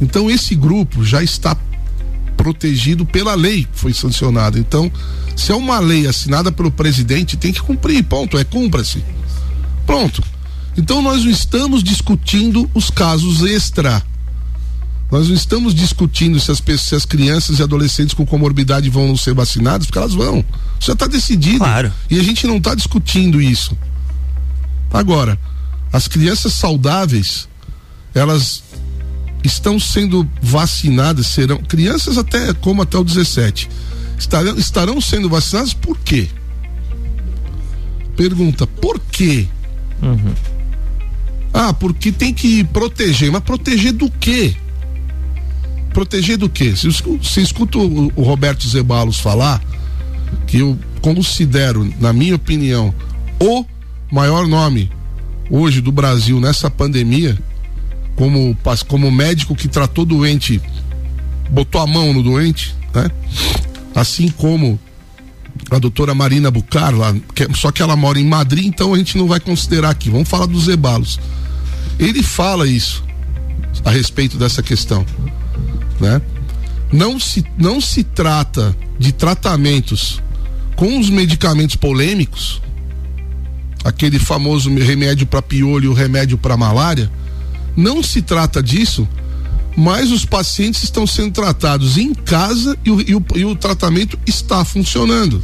Então 0.00 0.30
esse 0.30 0.54
grupo 0.54 1.04
já 1.04 1.22
está 1.22 1.56
protegido 2.42 3.06
pela 3.06 3.36
lei 3.36 3.62
que 3.62 3.78
foi 3.78 3.94
sancionada. 3.94 4.58
Então, 4.58 4.90
se 5.36 5.52
é 5.52 5.54
uma 5.54 5.78
lei 5.78 6.08
assinada 6.08 6.50
pelo 6.50 6.72
presidente, 6.72 7.36
tem 7.36 7.52
que 7.52 7.62
cumprir, 7.62 8.02
ponto, 8.02 8.36
é 8.36 8.42
cumpra-se. 8.42 9.04
Pronto. 9.86 10.20
Então 10.76 11.00
nós 11.00 11.22
não 11.22 11.30
estamos 11.30 11.84
discutindo 11.84 12.68
os 12.74 12.90
casos 12.90 13.42
extra. 13.42 14.02
Nós 15.08 15.28
não 15.28 15.36
estamos 15.36 15.72
discutindo 15.72 16.40
se 16.40 16.50
as, 16.50 16.60
se 16.80 16.96
as 16.96 17.04
crianças 17.04 17.60
e 17.60 17.62
adolescentes 17.62 18.12
com 18.12 18.26
comorbidade 18.26 18.90
vão 18.90 19.16
ser 19.16 19.34
vacinadas, 19.34 19.86
porque 19.86 19.98
elas 19.98 20.14
vão. 20.14 20.38
Isso 20.80 20.88
já 20.88 20.94
está 20.94 21.06
decidido. 21.06 21.58
Claro. 21.58 21.92
E 22.10 22.18
a 22.18 22.22
gente 22.24 22.44
não 22.44 22.56
está 22.56 22.74
discutindo 22.74 23.40
isso. 23.40 23.78
Agora, 24.92 25.38
as 25.92 26.08
crianças 26.08 26.54
saudáveis, 26.54 27.46
elas 28.12 28.64
estão 29.44 29.78
sendo 29.78 30.28
vacinadas, 30.40 31.26
serão 31.26 31.58
crianças 31.58 32.16
até 32.18 32.52
como 32.54 32.82
até 32.82 32.96
o 32.96 33.04
17 33.04 33.68
estarão, 34.22 34.56
estarão 34.56 35.00
sendo 35.00 35.28
vacinadas 35.28 35.74
por 35.74 35.98
quê? 35.98 36.28
Pergunta, 38.16 38.66
por 38.66 38.98
quê? 38.98 39.46
Uhum. 40.02 40.34
Ah, 41.52 41.72
porque 41.72 42.10
tem 42.12 42.32
que 42.32 42.64
proteger, 42.64 43.30
mas 43.30 43.42
proteger 43.42 43.92
do 43.92 44.10
quê? 44.10 44.54
Proteger 45.92 46.38
do 46.38 46.48
quê? 46.48 46.74
Se 46.74 46.88
você 46.88 47.42
escuta 47.42 47.78
o, 47.78 48.12
o 48.16 48.22
Roberto 48.22 48.66
Zebalos 48.66 49.18
falar, 49.18 49.62
que 50.46 50.58
eu 50.58 50.78
considero, 51.00 51.92
na 52.00 52.12
minha 52.12 52.34
opinião, 52.34 52.94
o 53.40 53.64
maior 54.10 54.46
nome 54.46 54.90
hoje 55.50 55.80
do 55.80 55.92
Brasil 55.92 56.40
nessa 56.40 56.70
pandemia, 56.70 57.36
como, 58.22 58.56
como 58.86 59.10
médico 59.10 59.52
que 59.56 59.66
tratou 59.66 60.04
doente, 60.04 60.62
botou 61.50 61.80
a 61.80 61.86
mão 61.88 62.12
no 62.12 62.22
doente, 62.22 62.72
né? 62.94 63.10
Assim 63.96 64.28
como 64.28 64.78
a 65.68 65.78
doutora 65.80 66.14
Marina 66.14 66.48
Bucar, 66.48 66.94
lá, 66.94 67.12
que, 67.34 67.48
só 67.56 67.72
que 67.72 67.82
ela 67.82 67.96
mora 67.96 68.20
em 68.20 68.24
Madrid, 68.24 68.64
então 68.64 68.94
a 68.94 68.96
gente 68.98 69.18
não 69.18 69.26
vai 69.26 69.40
considerar 69.40 69.90
aqui. 69.90 70.08
Vamos 70.08 70.28
falar 70.28 70.46
dos 70.46 70.66
Zebalos. 70.66 71.18
Ele 71.98 72.22
fala 72.22 72.68
isso 72.68 73.02
a 73.84 73.90
respeito 73.90 74.36
dessa 74.38 74.62
questão, 74.62 75.04
né? 75.98 76.22
Não 76.92 77.18
se, 77.18 77.44
não 77.58 77.80
se 77.80 78.04
trata 78.04 78.76
de 79.00 79.10
tratamentos 79.10 80.22
com 80.76 80.96
os 80.96 81.10
medicamentos 81.10 81.74
polêmicos, 81.74 82.62
aquele 83.84 84.20
famoso 84.20 84.72
remédio 84.72 85.26
para 85.26 85.42
piolho 85.42 85.86
e 85.86 85.88
o 85.88 85.92
remédio 85.92 86.38
para 86.38 86.56
malária, 86.56 87.10
não 87.76 88.02
se 88.02 88.22
trata 88.22 88.62
disso, 88.62 89.08
mas 89.76 90.10
os 90.10 90.24
pacientes 90.24 90.82
estão 90.82 91.06
sendo 91.06 91.32
tratados 91.32 91.96
em 91.96 92.12
casa 92.12 92.76
e 92.84 92.90
o, 92.90 93.00
e 93.00 93.14
o, 93.14 93.24
e 93.36 93.44
o 93.44 93.56
tratamento 93.56 94.18
está 94.26 94.64
funcionando. 94.64 95.42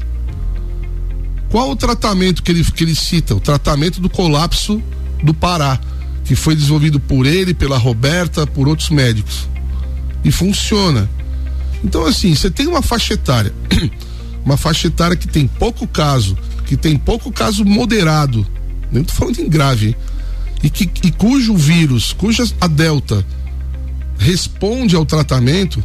Qual 1.51 1.71
o 1.71 1.77
tratamento 1.77 2.43
que 2.43 2.53
ele, 2.53 2.63
que 2.65 2.85
ele 2.85 2.95
cita? 2.95 3.35
O 3.35 3.41
tratamento 3.41 4.01
do 4.01 4.11
colapso 4.11 4.83
do 5.23 5.33
Pará, 5.33 5.81
que 6.25 6.35
foi 6.35 6.55
desenvolvido 6.55 7.01
por 7.01 7.25
ele, 7.25 7.55
pela 7.55 7.79
Roberta, 7.79 8.47
por 8.47 8.69
outros 8.69 8.91
médicos. 8.91 9.49
E 10.23 10.31
funciona. 10.31 11.09
Então, 11.83 12.05
assim, 12.05 12.35
você 12.35 12.51
tem 12.51 12.67
uma 12.67 12.83
faixa 12.83 13.15
etária, 13.15 13.55
uma 14.45 14.57
faixa 14.57 14.89
etária 14.89 15.17
que 15.17 15.27
tem 15.27 15.47
pouco 15.47 15.87
caso, 15.87 16.37
que 16.67 16.77
tem 16.77 16.99
pouco 16.99 17.33
caso 17.33 17.65
moderado, 17.65 18.47
nem 18.93 19.05
tô 19.05 19.13
falando 19.13 19.39
em 19.39 19.49
grave, 19.49 19.89
hein? 19.89 19.97
E, 20.63 20.71
que, 20.71 20.91
e 21.07 21.11
cujo 21.11 21.57
vírus, 21.57 22.13
cuja 22.13 22.45
a 22.61 22.67
delta 22.67 23.25
responde 24.19 24.97
ao 24.97 25.07
tratamento, 25.07 25.83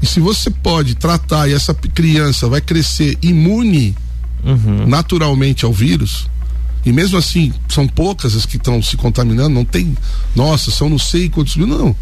e 0.00 0.06
se 0.06 0.20
você 0.20 0.50
pode 0.50 0.94
tratar 0.94 1.48
e 1.48 1.52
essa 1.52 1.74
criança 1.74 2.48
vai 2.48 2.60
crescer 2.60 3.18
imune 3.22 3.94
uhum. 4.42 4.86
naturalmente 4.86 5.64
ao 5.64 5.72
vírus, 5.72 6.28
e 6.84 6.92
mesmo 6.92 7.18
assim 7.18 7.52
são 7.68 7.88
poucas 7.88 8.34
as 8.34 8.44
que 8.44 8.56
estão 8.56 8.82
se 8.82 8.96
contaminando, 8.96 9.54
não 9.54 9.64
tem, 9.64 9.96
nossa, 10.36 10.70
são 10.70 10.88
não 10.88 10.98
sei 10.98 11.28
quantos 11.28 11.56
mil, 11.56 11.66
não. 11.66 11.96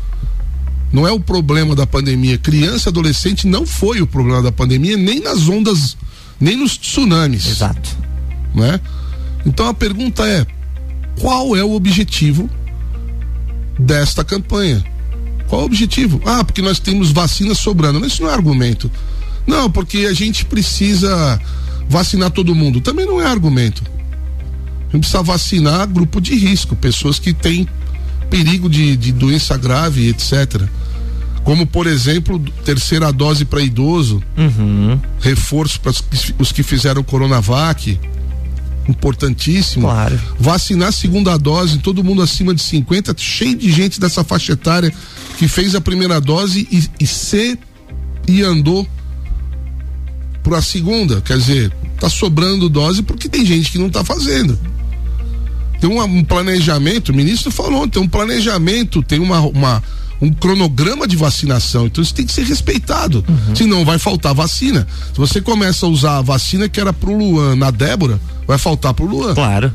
Não 0.92 1.06
é 1.08 1.12
o 1.12 1.20
problema 1.20 1.74
da 1.74 1.86
pandemia. 1.86 2.36
Criança 2.36 2.88
e 2.88 2.90
adolescente 2.90 3.46
não 3.46 3.64
foi 3.64 4.02
o 4.02 4.06
problema 4.06 4.42
da 4.42 4.52
pandemia, 4.52 4.96
nem 4.96 5.20
nas 5.20 5.48
ondas, 5.48 5.96
nem 6.38 6.56
nos 6.56 6.76
tsunamis. 6.76 7.46
Exato. 7.46 7.96
Né? 8.54 8.78
Então 9.46 9.68
a 9.68 9.72
pergunta 9.72 10.26
é: 10.26 10.46
qual 11.20 11.56
é 11.56 11.62
o 11.62 11.72
objetivo 11.72 12.48
desta 13.78 14.24
campanha? 14.24 14.84
Qual 15.48 15.62
o 15.62 15.64
objetivo? 15.64 16.20
Ah, 16.24 16.42
porque 16.42 16.62
nós 16.62 16.78
temos 16.78 17.10
vacinas 17.10 17.58
sobrando. 17.58 18.04
Isso 18.06 18.22
não 18.22 18.30
é 18.30 18.32
argumento. 18.32 18.90
Não, 19.46 19.70
porque 19.70 19.98
a 19.98 20.12
gente 20.12 20.44
precisa 20.44 21.40
vacinar 21.88 22.30
todo 22.30 22.54
mundo. 22.54 22.80
Também 22.80 23.06
não 23.06 23.20
é 23.20 23.26
argumento. 23.26 23.82
A 24.88 24.92
gente 24.92 25.00
precisa 25.00 25.22
vacinar 25.22 25.86
grupo 25.86 26.20
de 26.20 26.34
risco, 26.34 26.76
pessoas 26.76 27.18
que 27.18 27.32
têm 27.32 27.68
perigo 28.30 28.68
de, 28.68 28.96
de 28.96 29.12
doença 29.12 29.56
grave, 29.56 30.08
etc. 30.08 30.62
Como, 31.44 31.66
por 31.66 31.86
exemplo, 31.86 32.38
terceira 32.64 33.12
dose 33.12 33.44
para 33.44 33.60
idoso, 33.60 34.22
uhum. 34.36 34.98
reforço 35.20 35.80
para 35.80 35.92
os 36.38 36.52
que 36.52 36.62
fizeram 36.62 37.02
Coronavac 37.02 37.98
importantíssimo. 38.88 39.86
Claro. 39.86 40.20
Vacinar 40.38 40.92
segunda 40.92 41.36
dose, 41.36 41.78
todo 41.78 42.02
mundo 42.02 42.22
acima 42.22 42.54
de 42.54 42.62
50, 42.62 43.14
cheio 43.18 43.56
de 43.56 43.70
gente 43.70 44.00
dessa 44.00 44.24
faixa 44.24 44.52
etária 44.52 44.92
que 45.38 45.48
fez 45.48 45.74
a 45.74 45.80
primeira 45.80 46.20
dose 46.20 46.66
e, 46.70 46.88
e 47.00 47.06
se 47.06 47.58
e 48.28 48.42
andou 48.42 48.86
para 50.42 50.58
a 50.58 50.62
segunda. 50.62 51.20
Quer 51.20 51.38
dizer, 51.38 51.72
tá 51.98 52.08
sobrando 52.08 52.68
dose 52.68 53.02
porque 53.02 53.28
tem 53.28 53.44
gente 53.44 53.70
que 53.70 53.78
não 53.78 53.90
tá 53.90 54.04
fazendo. 54.04 54.58
Tem 55.80 55.90
um, 55.90 56.00
um 56.00 56.24
planejamento, 56.24 57.10
o 57.10 57.14
ministro 57.14 57.50
falou, 57.50 57.88
tem 57.88 58.00
um 58.00 58.08
planejamento, 58.08 59.02
tem 59.02 59.18
uma, 59.18 59.40
uma, 59.40 59.82
um 60.22 60.32
cronograma 60.32 61.08
de 61.08 61.16
vacinação. 61.16 61.86
Então 61.86 62.00
isso 62.00 62.14
tem 62.14 62.24
que 62.24 62.32
ser 62.32 62.46
respeitado. 62.46 63.24
Uhum. 63.28 63.56
Senão 63.56 63.84
vai 63.84 63.98
faltar 63.98 64.32
vacina. 64.32 64.86
Se 65.12 65.18
você 65.18 65.40
começa 65.40 65.84
a 65.84 65.88
usar 65.88 66.18
a 66.18 66.22
vacina 66.22 66.68
que 66.68 66.80
era 66.80 66.92
pro 66.92 67.12
Luan 67.18 67.56
na 67.56 67.72
Débora, 67.72 68.20
vai 68.46 68.56
faltar 68.56 68.94
pro 68.94 69.04
Luan. 69.04 69.34
Claro. 69.34 69.74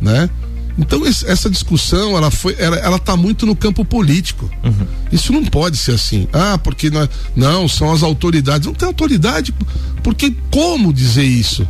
Né? 0.00 0.30
Então 0.78 1.04
essa 1.06 1.50
discussão 1.50 2.16
ela 2.16 2.30
foi, 2.30 2.56
ela, 2.58 2.76
ela 2.76 2.98
tá 2.98 3.14
muito 3.14 3.44
no 3.44 3.54
campo 3.54 3.84
político. 3.84 4.50
Uhum. 4.64 4.86
Isso 5.12 5.34
não 5.34 5.44
pode 5.44 5.76
ser 5.76 5.92
assim. 5.92 6.26
Ah, 6.32 6.56
porque 6.56 6.88
nós, 6.88 7.06
não 7.36 7.68
são 7.68 7.92
as 7.92 8.02
autoridades. 8.02 8.66
Não 8.66 8.74
tem 8.74 8.88
autoridade. 8.88 9.54
Porque 10.02 10.34
como 10.50 10.94
dizer 10.94 11.24
isso? 11.24 11.68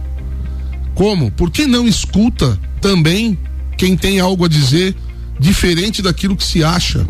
Como? 0.95 1.33
Por 1.33 1.51
que 1.51 1.67
não 1.67 1.87
escuta 1.87 2.57
também 2.81 3.37
quem 3.77 3.97
tem 3.97 4.21
algo 4.21 4.45
a 4.45 4.49
dizer 4.49 4.95
diferente 5.39 6.01
daquilo 6.01 6.37
que 6.37 6.45
se 6.45 6.63
acha? 6.63 7.05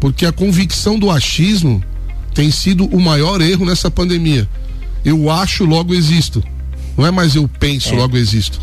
Porque 0.00 0.24
a 0.26 0.32
convicção 0.32 0.98
do 0.98 1.10
achismo 1.10 1.82
tem 2.34 2.50
sido 2.50 2.86
o 2.86 3.00
maior 3.00 3.40
erro 3.40 3.66
nessa 3.66 3.90
pandemia. 3.90 4.48
Eu 5.04 5.30
acho, 5.30 5.64
logo 5.64 5.94
existo. 5.94 6.42
Não 6.96 7.06
é 7.06 7.10
mais 7.10 7.34
eu 7.34 7.48
penso, 7.48 7.94
é. 7.94 7.96
logo 7.96 8.16
existo. 8.16 8.60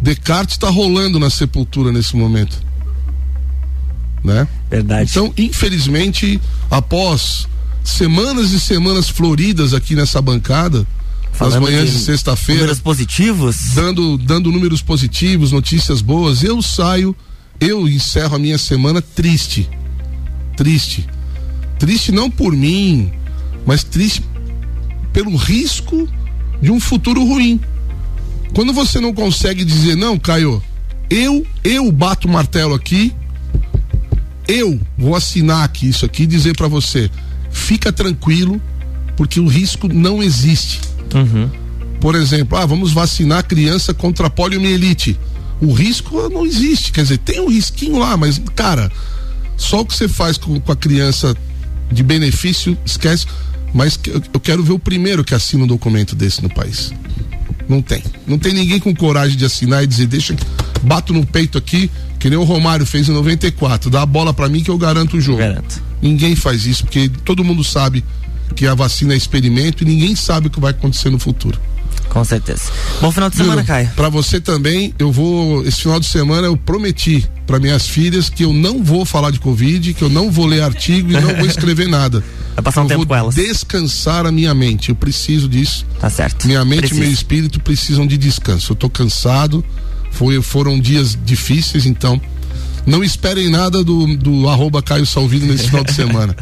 Descartes 0.00 0.56
está 0.56 0.68
rolando 0.68 1.18
na 1.18 1.30
sepultura 1.30 1.90
nesse 1.90 2.16
momento. 2.16 2.62
Né? 4.22 4.46
Verdade. 4.70 5.10
Então, 5.10 5.32
infelizmente, 5.36 6.40
após 6.70 7.48
semanas 7.82 8.50
e 8.52 8.60
semanas 8.60 9.08
floridas 9.08 9.72
aqui 9.72 9.94
nessa 9.94 10.20
bancada, 10.20 10.86
Falando 11.32 11.54
nas 11.54 11.62
manhãs 11.62 11.90
de, 11.90 11.98
de 11.98 12.02
sexta-feira. 12.02 12.62
Números 12.62 12.80
positivos? 12.80 13.56
Dando, 13.74 14.18
dando 14.18 14.50
números 14.50 14.82
positivos, 14.82 15.52
notícias 15.52 16.00
boas. 16.00 16.42
Eu 16.42 16.62
saio, 16.62 17.14
eu 17.60 17.86
encerro 17.86 18.36
a 18.36 18.38
minha 18.38 18.58
semana 18.58 19.02
triste. 19.02 19.68
Triste. 20.56 21.06
Triste 21.78 22.10
não 22.10 22.30
por 22.30 22.52
mim, 22.52 23.12
mas 23.66 23.84
triste 23.84 24.24
pelo 25.12 25.36
risco 25.36 26.08
de 26.60 26.70
um 26.70 26.80
futuro 26.80 27.24
ruim. 27.24 27.60
Quando 28.54 28.72
você 28.72 29.00
não 29.00 29.12
consegue 29.12 29.64
dizer, 29.64 29.96
não, 29.96 30.18
Caio, 30.18 30.62
eu, 31.10 31.46
eu 31.62 31.90
bato 31.92 32.26
o 32.26 32.30
martelo 32.30 32.74
aqui, 32.74 33.12
eu 34.48 34.80
vou 34.96 35.14
assinar 35.14 35.64
aqui 35.64 35.88
isso 35.88 36.04
aqui 36.04 36.22
e 36.22 36.26
dizer 36.26 36.56
para 36.56 36.68
você, 36.68 37.10
fica 37.50 37.92
tranquilo, 37.92 38.60
porque 39.16 39.40
o 39.40 39.46
risco 39.46 39.88
não 39.88 40.22
existe. 40.22 40.80
Uhum. 41.14 41.50
Por 42.00 42.14
exemplo, 42.14 42.56
ah, 42.56 42.66
vamos 42.66 42.92
vacinar 42.92 43.38
a 43.38 43.42
criança 43.42 43.92
contra 43.92 44.28
a 44.28 44.30
poliomielite. 44.30 45.18
O 45.60 45.72
risco 45.72 46.28
não 46.28 46.44
existe, 46.44 46.92
quer 46.92 47.02
dizer, 47.02 47.18
tem 47.18 47.40
um 47.40 47.48
risquinho 47.48 47.98
lá, 47.98 48.16
mas, 48.16 48.40
cara, 48.54 48.92
só 49.56 49.80
o 49.80 49.86
que 49.86 49.94
você 49.94 50.08
faz 50.08 50.36
com, 50.36 50.58
com 50.60 50.72
a 50.72 50.76
criança 50.76 51.36
de 51.90 52.02
benefício, 52.02 52.76
esquece. 52.84 53.26
Mas 53.74 53.98
eu 54.32 54.40
quero 54.40 54.62
ver 54.62 54.72
o 54.72 54.78
primeiro 54.78 55.24
que 55.24 55.34
assina 55.34 55.64
um 55.64 55.66
documento 55.66 56.14
desse 56.14 56.42
no 56.42 56.48
país. 56.48 56.92
Não 57.68 57.82
tem. 57.82 58.02
Não 58.26 58.38
tem 58.38 58.54
ninguém 58.54 58.78
com 58.78 58.94
coragem 58.94 59.36
de 59.36 59.44
assinar 59.44 59.82
e 59.82 59.86
dizer, 59.86 60.06
deixa, 60.06 60.36
bato 60.82 61.12
no 61.12 61.26
peito 61.26 61.58
aqui, 61.58 61.90
que 62.18 62.30
nem 62.30 62.38
o 62.38 62.44
Romário 62.44 62.86
fez 62.86 63.08
em 63.08 63.12
94, 63.12 63.90
dá 63.90 64.02
a 64.02 64.06
bola 64.06 64.32
para 64.32 64.48
mim 64.48 64.62
que 64.62 64.70
eu 64.70 64.78
garanto 64.78 65.16
o 65.16 65.20
jogo. 65.20 65.38
Garanto. 65.38 65.82
Ninguém 66.00 66.36
faz 66.36 66.64
isso, 66.64 66.84
porque 66.84 67.08
todo 67.24 67.44
mundo 67.44 67.64
sabe 67.64 68.04
que 68.54 68.66
a 68.66 68.74
vacina 68.74 69.14
é 69.14 69.16
experimento 69.16 69.82
e 69.82 69.86
ninguém 69.86 70.14
sabe 70.14 70.46
o 70.46 70.50
que 70.50 70.60
vai 70.60 70.70
acontecer 70.70 71.10
no 71.10 71.18
futuro. 71.18 71.60
Com 72.08 72.24
certeza. 72.24 72.64
Bom 73.00 73.10
final 73.12 73.28
de 73.28 73.36
semana, 73.36 73.64
Caio. 73.64 73.90
Para 73.94 74.08
você 74.08 74.40
também, 74.40 74.94
eu 74.98 75.12
vou. 75.12 75.64
Esse 75.64 75.82
final 75.82 76.00
de 76.00 76.06
semana 76.06 76.46
eu 76.46 76.56
prometi 76.56 77.28
para 77.46 77.58
minhas 77.58 77.86
filhas 77.86 78.28
que 78.28 78.44
eu 78.44 78.52
não 78.52 78.82
vou 78.82 79.04
falar 79.04 79.30
de 79.30 79.38
Covid, 79.38 79.94
que 79.94 80.02
eu 80.02 80.08
não 80.08 80.30
vou 80.30 80.46
ler 80.46 80.62
artigo 80.62 81.10
e 81.10 81.20
não 81.20 81.36
vou 81.36 81.46
escrever 81.46 81.88
nada. 81.88 82.22
Vai 82.56 82.62
passar 82.62 82.80
um 82.80 82.84
eu 82.84 82.88
tempo 82.88 82.98
vou 83.00 83.06
com 83.08 83.14
elas. 83.14 83.34
Descansar 83.34 84.24
a 84.24 84.32
minha 84.32 84.54
mente. 84.54 84.88
Eu 84.88 84.94
preciso 84.94 85.46
disso. 85.46 85.84
Tá 86.00 86.08
certo. 86.08 86.46
Minha 86.46 86.64
mente 86.64 86.80
Preciso. 86.80 87.02
e 87.02 87.04
meu 87.04 87.12
espírito 87.12 87.60
precisam 87.60 88.06
de 88.06 88.16
descanso. 88.16 88.72
Eu 88.72 88.76
tô 88.76 88.88
cansado. 88.88 89.62
Foi, 90.10 90.40
foram 90.40 90.80
dias 90.80 91.16
difíceis, 91.22 91.84
então. 91.84 92.18
Não 92.86 93.04
esperem 93.04 93.50
nada 93.50 93.84
do, 93.84 94.16
do 94.16 94.48
arroba 94.48 94.80
Caio 94.80 95.04
Salvino 95.04 95.46
nesse 95.46 95.66
final 95.66 95.84
de 95.84 95.92
semana. 95.92 96.34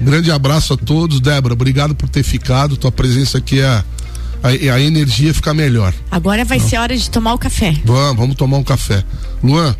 Grande 0.00 0.30
abraço 0.30 0.74
a 0.74 0.76
todos. 0.76 1.18
Débora, 1.20 1.54
obrigado 1.54 1.96
por 1.96 2.08
ter 2.08 2.22
ficado. 2.22 2.76
Tua 2.76 2.92
presença 2.92 3.38
aqui 3.38 3.60
é 3.60 3.82
a, 4.46 4.74
a 4.74 4.80
energia 4.80 5.32
fica 5.34 5.52
melhor. 5.54 5.92
Agora 6.10 6.44
vai 6.44 6.58
Não. 6.58 6.68
ser 6.68 6.76
hora 6.78 6.96
de 6.96 7.10
tomar 7.10 7.34
o 7.34 7.38
café. 7.38 7.74
Vamos, 7.84 8.16
vamos 8.16 8.36
tomar 8.36 8.58
um 8.58 8.64
café. 8.64 9.04
Luan, 9.42 9.74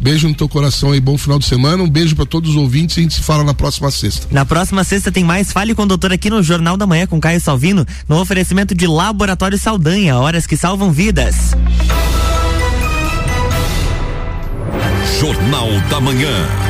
Beijo 0.00 0.26
no 0.26 0.34
teu 0.34 0.48
coração 0.48 0.92
aí, 0.92 1.00
bom 1.00 1.18
final 1.18 1.38
de 1.38 1.44
semana. 1.44 1.82
Um 1.82 1.88
beijo 1.88 2.16
para 2.16 2.24
todos 2.24 2.50
os 2.52 2.56
ouvintes 2.56 2.96
e 2.96 3.00
a 3.00 3.02
gente 3.02 3.14
se 3.16 3.20
fala 3.20 3.44
na 3.44 3.52
próxima 3.52 3.90
sexta. 3.90 4.26
Na 4.30 4.46
próxima 4.46 4.82
sexta 4.82 5.12
tem 5.12 5.22
mais 5.22 5.52
Fale 5.52 5.74
com 5.74 5.82
o 5.82 5.86
Doutor 5.86 6.10
aqui 6.10 6.30
no 6.30 6.42
Jornal 6.42 6.74
da 6.78 6.86
Manhã 6.86 7.06
com 7.06 7.20
Caio 7.20 7.38
Salvino, 7.38 7.86
no 8.08 8.18
oferecimento 8.18 8.74
de 8.74 8.86
Laboratório 8.86 9.58
Saldanha, 9.58 10.16
horas 10.16 10.46
que 10.46 10.56
salvam 10.56 10.90
vidas. 10.90 11.54
Jornal 15.20 15.68
da 15.90 16.00
Manhã. 16.00 16.69